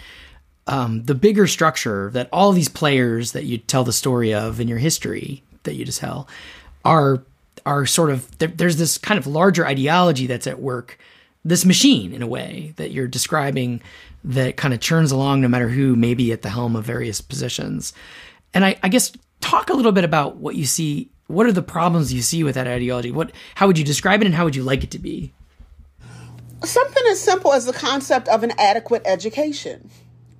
um, 0.68 1.04
the 1.04 1.16
bigger 1.16 1.48
structure 1.48 2.10
that 2.14 2.30
all 2.32 2.52
these 2.52 2.70
players 2.70 3.32
that 3.32 3.46
you 3.46 3.58
tell 3.58 3.84
the 3.84 3.94
story 3.94 4.34
of 4.34 4.60
in 4.60 4.68
your 4.68 4.78
history 4.78 5.44
that 5.64 5.76
you 5.76 5.86
just 5.86 6.00
tell 6.00 6.28
are 6.86 7.24
are 7.66 7.86
sort 7.86 8.10
of 8.10 8.38
there, 8.40 8.48
there's 8.48 8.78
this 8.78 8.98
kind 8.98 9.18
of 9.18 9.28
larger 9.28 9.66
ideology 9.66 10.28
that's 10.28 10.48
at 10.48 10.60
work 10.60 10.98
this 11.44 11.66
machine 11.66 12.14
in 12.14 12.22
a 12.22 12.28
way 12.28 12.74
that 12.78 12.92
you're 12.92 13.08
describing 13.08 13.82
that 14.24 14.56
kind 14.56 14.74
of 14.74 14.80
churns 14.80 15.12
along 15.12 15.42
no 15.42 15.48
matter 15.48 15.68
who 15.68 15.96
may 15.96 16.14
be 16.14 16.32
at 16.32 16.44
the 16.44 16.50
helm 16.50 16.76
of 16.76 16.86
various 16.86 17.22
positions 17.22 17.94
and 18.54 18.64
I, 18.64 18.78
I 18.84 18.90
guess 18.90 19.12
talk 19.41 19.69
a 19.69 19.73
little 19.73 19.91
bit 19.91 20.04
about 20.04 20.38
what 20.38 20.56
you 20.56 20.65
see 20.65 21.12
what 21.27 21.45
are 21.45 21.51
the 21.51 21.62
problems 21.62 22.13
you 22.13 22.21
see 22.21 22.43
with 22.43 22.56
that 22.56 22.67
ideology 22.67 23.12
what 23.12 23.32
how 23.56 23.67
would 23.67 23.77
you 23.77 23.84
describe 23.84 24.21
it 24.21 24.25
and 24.25 24.36
how 24.36 24.45
would 24.45 24.56
you 24.56 24.63
like 24.63 24.84
it 24.84 24.91
to 24.91 24.99
be 24.99 25.34
something 26.63 27.04
as 27.10 27.19
simple 27.19 27.54
as 27.54 27.65
the 27.65 27.73
concept 27.73 28.27
of 28.27 28.43
an 28.43 28.51
adequate 28.58 29.01
education 29.06 29.89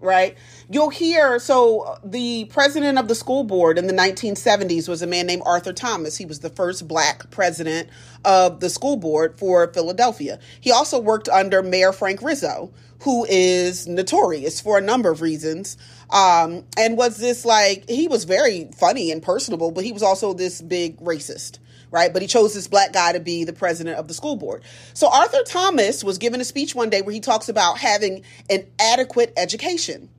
right? 0.02 0.36
You'll 0.70 0.90
hear 0.90 1.40
so 1.40 1.82
uh, 1.82 2.00
the 2.04 2.46
president 2.46 2.98
of 2.98 3.08
the 3.08 3.16
school 3.16 3.44
board 3.44 3.78
in 3.78 3.88
the 3.88 3.94
1970s 3.94 4.90
was 4.90 5.02
a 5.02 5.08
man 5.08 5.28
named 5.28 5.44
Arthur 5.46 5.74
Thomas. 5.74 6.18
He 6.18 6.26
was 6.26 6.40
the 6.40 6.50
first 6.50 6.88
black 6.88 7.30
president 7.30 7.90
of 8.26 8.60
the 8.60 8.70
school 8.70 8.98
board 8.98 9.38
for 9.38 9.72
Philadelphia. 9.72 10.40
He 10.60 10.72
also 10.72 11.00
worked 11.00 11.30
under 11.30 11.62
Mayor 11.62 11.94
Frank 11.94 12.22
Rizzo, 12.22 12.74
who 13.02 13.26
is 13.30 13.88
notorious 13.88 14.60
for 14.60 14.78
a 14.78 14.82
number 14.82 15.12
of 15.12 15.22
reasons. 15.22 15.78
Um, 16.12 16.66
and 16.78 16.98
was 16.98 17.18
this 17.18 17.46
like 17.46 17.90
he 17.90 18.08
was 18.08 18.26
very 18.26 18.70
funny 18.78 19.12
and 19.12 19.24
personable, 19.24 19.72
but 19.72 19.84
he 19.84 19.92
was 19.92 20.04
also 20.04 20.34
this 20.34 20.62
big 20.62 21.00
racist 21.00 21.60
right? 21.92 22.12
But 22.12 22.22
he 22.22 22.28
chose 22.28 22.54
this 22.54 22.68
black 22.68 22.94
guy 22.94 23.12
to 23.12 23.20
be 23.20 23.44
the 23.44 23.54
president 23.54 23.98
of 23.98 24.08
the 24.08 24.14
school 24.14 24.38
board. 24.38 24.64
So 24.94 25.10
Arthur 25.12 25.44
Thomas 25.46 26.04
was 26.04 26.18
given 26.18 26.42
a 26.42 26.46
speech 26.46 26.74
one 26.74 26.90
day 26.90 27.02
where 27.02 27.14
he 27.14 27.20
talks 27.20 27.50
about 27.50 27.78
having 27.78 28.24
an 28.50 28.66
adequate 28.80 29.34
education. 29.38 30.10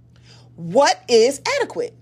What 0.54 1.02
is 1.08 1.40
adequate? 1.60 1.94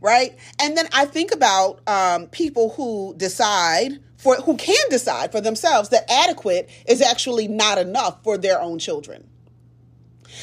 Right? 0.00 0.36
And 0.60 0.76
then 0.76 0.86
I 0.92 1.06
think 1.06 1.34
about 1.34 1.80
um, 1.88 2.26
people 2.28 2.70
who 2.70 3.14
decide 3.16 3.98
for 4.16 4.36
who 4.36 4.56
can 4.56 4.88
decide 4.90 5.32
for 5.32 5.40
themselves 5.40 5.88
that 5.90 6.10
adequate 6.10 6.70
is 6.86 7.02
actually 7.02 7.48
not 7.48 7.78
enough 7.78 8.22
for 8.22 8.38
their 8.38 8.60
own 8.60 8.78
children. 8.78 9.28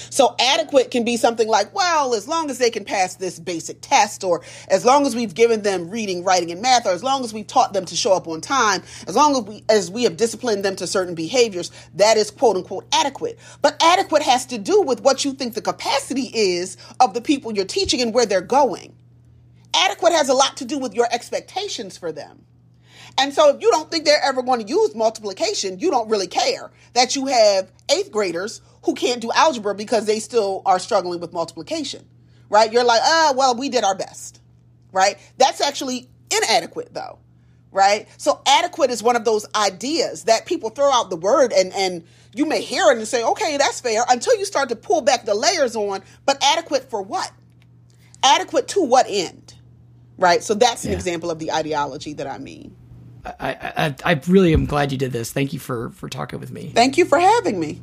So 0.10 0.36
adequate 0.40 0.92
can 0.92 1.04
be 1.04 1.18
something 1.18 1.48
like, 1.48 1.74
well, 1.74 2.14
as 2.14 2.28
long 2.28 2.50
as 2.50 2.58
they 2.58 2.70
can 2.70 2.86
pass 2.86 3.16
this 3.16 3.40
basic 3.40 3.80
test, 3.82 4.24
or 4.24 4.42
as 4.68 4.86
long 4.86 5.06
as 5.06 5.16
we've 5.16 5.34
given 5.34 5.62
them 5.62 5.90
reading, 5.90 6.24
writing, 6.24 6.52
and 6.52 6.62
math, 6.62 6.86
or 6.86 6.92
as 6.92 7.04
long 7.04 7.24
as 7.24 7.34
we've 7.34 7.48
taught 7.48 7.74
them 7.74 7.86
to 7.86 7.96
show 7.96 8.14
up 8.14 8.28
on 8.28 8.42
time, 8.42 8.84
as 9.08 9.16
long 9.16 9.36
as 9.36 9.44
we 9.44 9.64
as 9.70 9.92
we 9.92 10.04
have 10.04 10.18
disciplined 10.18 10.66
them 10.66 10.76
to 10.78 10.88
certain 10.88 11.16
behaviors, 11.16 11.72
that 11.96 12.18
is 12.18 12.32
quote 12.32 12.56
unquote 12.58 12.86
adequate. 12.94 13.40
But 13.62 13.82
adequate 13.82 14.24
has 14.24 14.46
to 14.48 14.58
do 14.58 14.82
with 14.82 15.02
what 15.02 15.26
you 15.26 15.34
think 15.34 15.54
the 15.54 15.62
capacity 15.62 16.32
is 16.34 16.78
of 17.00 17.14
the 17.14 17.22
people 17.22 17.54
you're 17.54 17.66
teaching 17.66 18.02
and 18.02 18.14
where 18.14 18.26
they're 18.26 18.42
going. 18.42 18.96
Adequate 19.74 20.14
has 20.14 20.30
a 20.30 20.34
lot 20.34 20.58
to 20.58 20.66
do 20.66 20.78
with 20.78 20.94
your 20.94 21.08
expectations 21.12 21.98
for 21.98 22.12
them. 22.12 22.46
And 23.18 23.34
so 23.34 23.56
if 23.56 23.62
you 23.62 23.70
don't 23.72 23.92
think 23.92 24.06
they're 24.06 24.24
ever 24.24 24.42
going 24.42 24.62
to 24.62 24.68
use 24.68 24.96
multiplication, 24.96 25.80
you 25.80 25.92
don't 25.92 26.10
really 26.10 26.28
care 26.28 26.72
that 26.94 27.16
you 27.16 27.28
have 27.28 27.72
eighth 27.90 28.12
graders 28.12 28.62
who 28.84 28.94
can't 28.94 29.22
do 29.22 29.32
algebra 29.34 29.76
because 29.76 30.06
they 30.06 30.20
still 30.20 30.62
are 30.66 30.80
struggling 30.80 31.20
with 31.20 31.34
multiplication, 31.34 32.06
right? 32.50 32.72
You're 32.72 32.84
like, 32.84 33.02
ah, 33.04 33.34
well, 33.36 33.56
we 33.56 33.70
did 33.70 33.84
our 33.84 33.96
best, 33.96 34.42
right? 34.92 35.18
That's 35.38 35.62
actually 35.62 36.10
inadequate 36.32 36.94
though, 36.94 37.20
right? 37.72 38.08
So 38.18 38.42
adequate 38.46 38.90
is 38.90 39.04
one 39.04 39.16
of 39.16 39.26
those 39.26 39.46
ideas 39.54 40.24
that 40.24 40.46
people 40.46 40.70
throw 40.70 40.92
out 40.92 41.10
the 41.10 41.18
word 41.18 41.54
and, 41.54 41.74
and 41.74 42.04
you 42.34 42.46
may 42.46 42.62
hear 42.62 42.90
it 42.92 42.98
and 42.98 43.08
say, 43.08 43.24
okay, 43.24 43.58
that's 43.58 43.82
fair 43.82 44.04
until 44.10 44.38
you 44.38 44.46
start 44.46 44.70
to 44.70 44.76
pull 44.76 45.02
back 45.02 45.26
the 45.26 45.36
layers 45.36 45.76
on, 45.76 46.02
but 46.26 46.42
adequate 46.42 46.90
for 46.90 47.02
what? 47.02 47.32
Adequate 48.24 48.70
to 48.70 48.82
what 48.82 49.06
end? 49.10 49.56
Right? 50.18 50.44
So 50.44 50.54
that's 50.54 50.86
an 50.86 50.92
yeah. 50.92 50.98
example 50.98 51.32
of 51.32 51.40
the 51.40 51.52
ideology 51.52 52.14
that 52.14 52.28
I 52.28 52.38
mean. 52.38 52.76
I, 53.26 53.56
I, 53.78 53.96
I 54.14 54.22
really 54.28 54.54
am 54.54 54.66
glad 54.66 54.92
you 54.92 54.98
did 54.98 55.12
this. 55.12 55.32
Thank 55.32 55.54
you 55.54 55.60
for 55.60 55.90
for 55.92 56.10
talking 56.10 56.40
with 56.40 56.52
me. 56.52 56.72
Thank 56.74 56.98
you 56.98 57.06
for 57.06 57.20
having 57.20 57.60
me. 57.60 57.82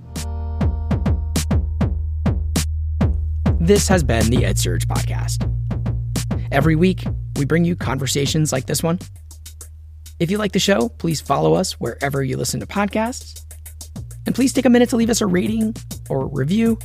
This 3.60 3.88
has 3.88 4.02
been 4.02 4.30
the 4.30 4.44
EdSurge 4.44 4.86
podcast. 4.86 5.44
Every 6.50 6.76
week, 6.76 7.04
we 7.36 7.44
bring 7.44 7.64
you 7.64 7.76
conversations 7.76 8.52
like 8.52 8.66
this 8.66 8.82
one. 8.82 8.98
If 10.18 10.30
you 10.30 10.38
like 10.38 10.52
the 10.52 10.58
show, 10.58 10.88
please 10.88 11.20
follow 11.20 11.54
us 11.54 11.72
wherever 11.72 12.22
you 12.22 12.36
listen 12.36 12.60
to 12.60 12.66
podcasts. 12.66 13.42
And 14.26 14.34
please 14.34 14.52
take 14.52 14.64
a 14.64 14.70
minute 14.70 14.88
to 14.90 14.96
leave 14.96 15.10
us 15.10 15.20
a 15.20 15.26
rating 15.26 15.74
or 16.08 16.26
review. 16.28 16.78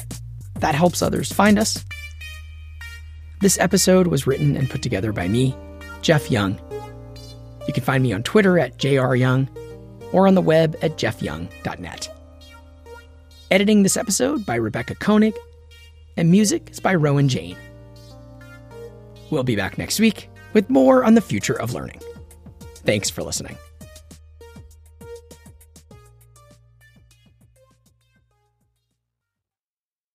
That 0.59 0.75
helps 0.75 1.01
others 1.01 1.31
find 1.31 1.57
us. 1.57 1.83
This 3.41 3.57
episode 3.59 4.07
was 4.07 4.27
written 4.27 4.55
and 4.55 4.69
put 4.69 4.81
together 4.81 5.11
by 5.11 5.27
me, 5.27 5.55
Jeff 6.01 6.29
Young. 6.31 6.59
You 7.67 7.73
can 7.73 7.83
find 7.83 8.03
me 8.03 8.13
on 8.13 8.23
Twitter 8.23 8.59
at 8.59 8.77
jryoung 8.77 9.47
or 10.11 10.27
on 10.27 10.35
the 10.35 10.41
web 10.41 10.75
at 10.81 10.97
jeffyoung.net. 10.97 12.09
Editing 13.51 13.83
this 13.83 13.97
episode 13.97 14.45
by 14.45 14.55
Rebecca 14.55 14.95
Koenig, 14.95 15.35
and 16.17 16.29
music 16.31 16.69
is 16.71 16.79
by 16.79 16.95
Rowan 16.95 17.29
Jane. 17.29 17.57
We'll 19.29 19.43
be 19.43 19.55
back 19.55 19.77
next 19.77 19.99
week 19.99 20.29
with 20.53 20.69
more 20.69 21.03
on 21.03 21.15
the 21.15 21.21
future 21.21 21.59
of 21.59 21.73
learning. 21.73 22.01
Thanks 22.85 23.09
for 23.09 23.23
listening. 23.23 23.57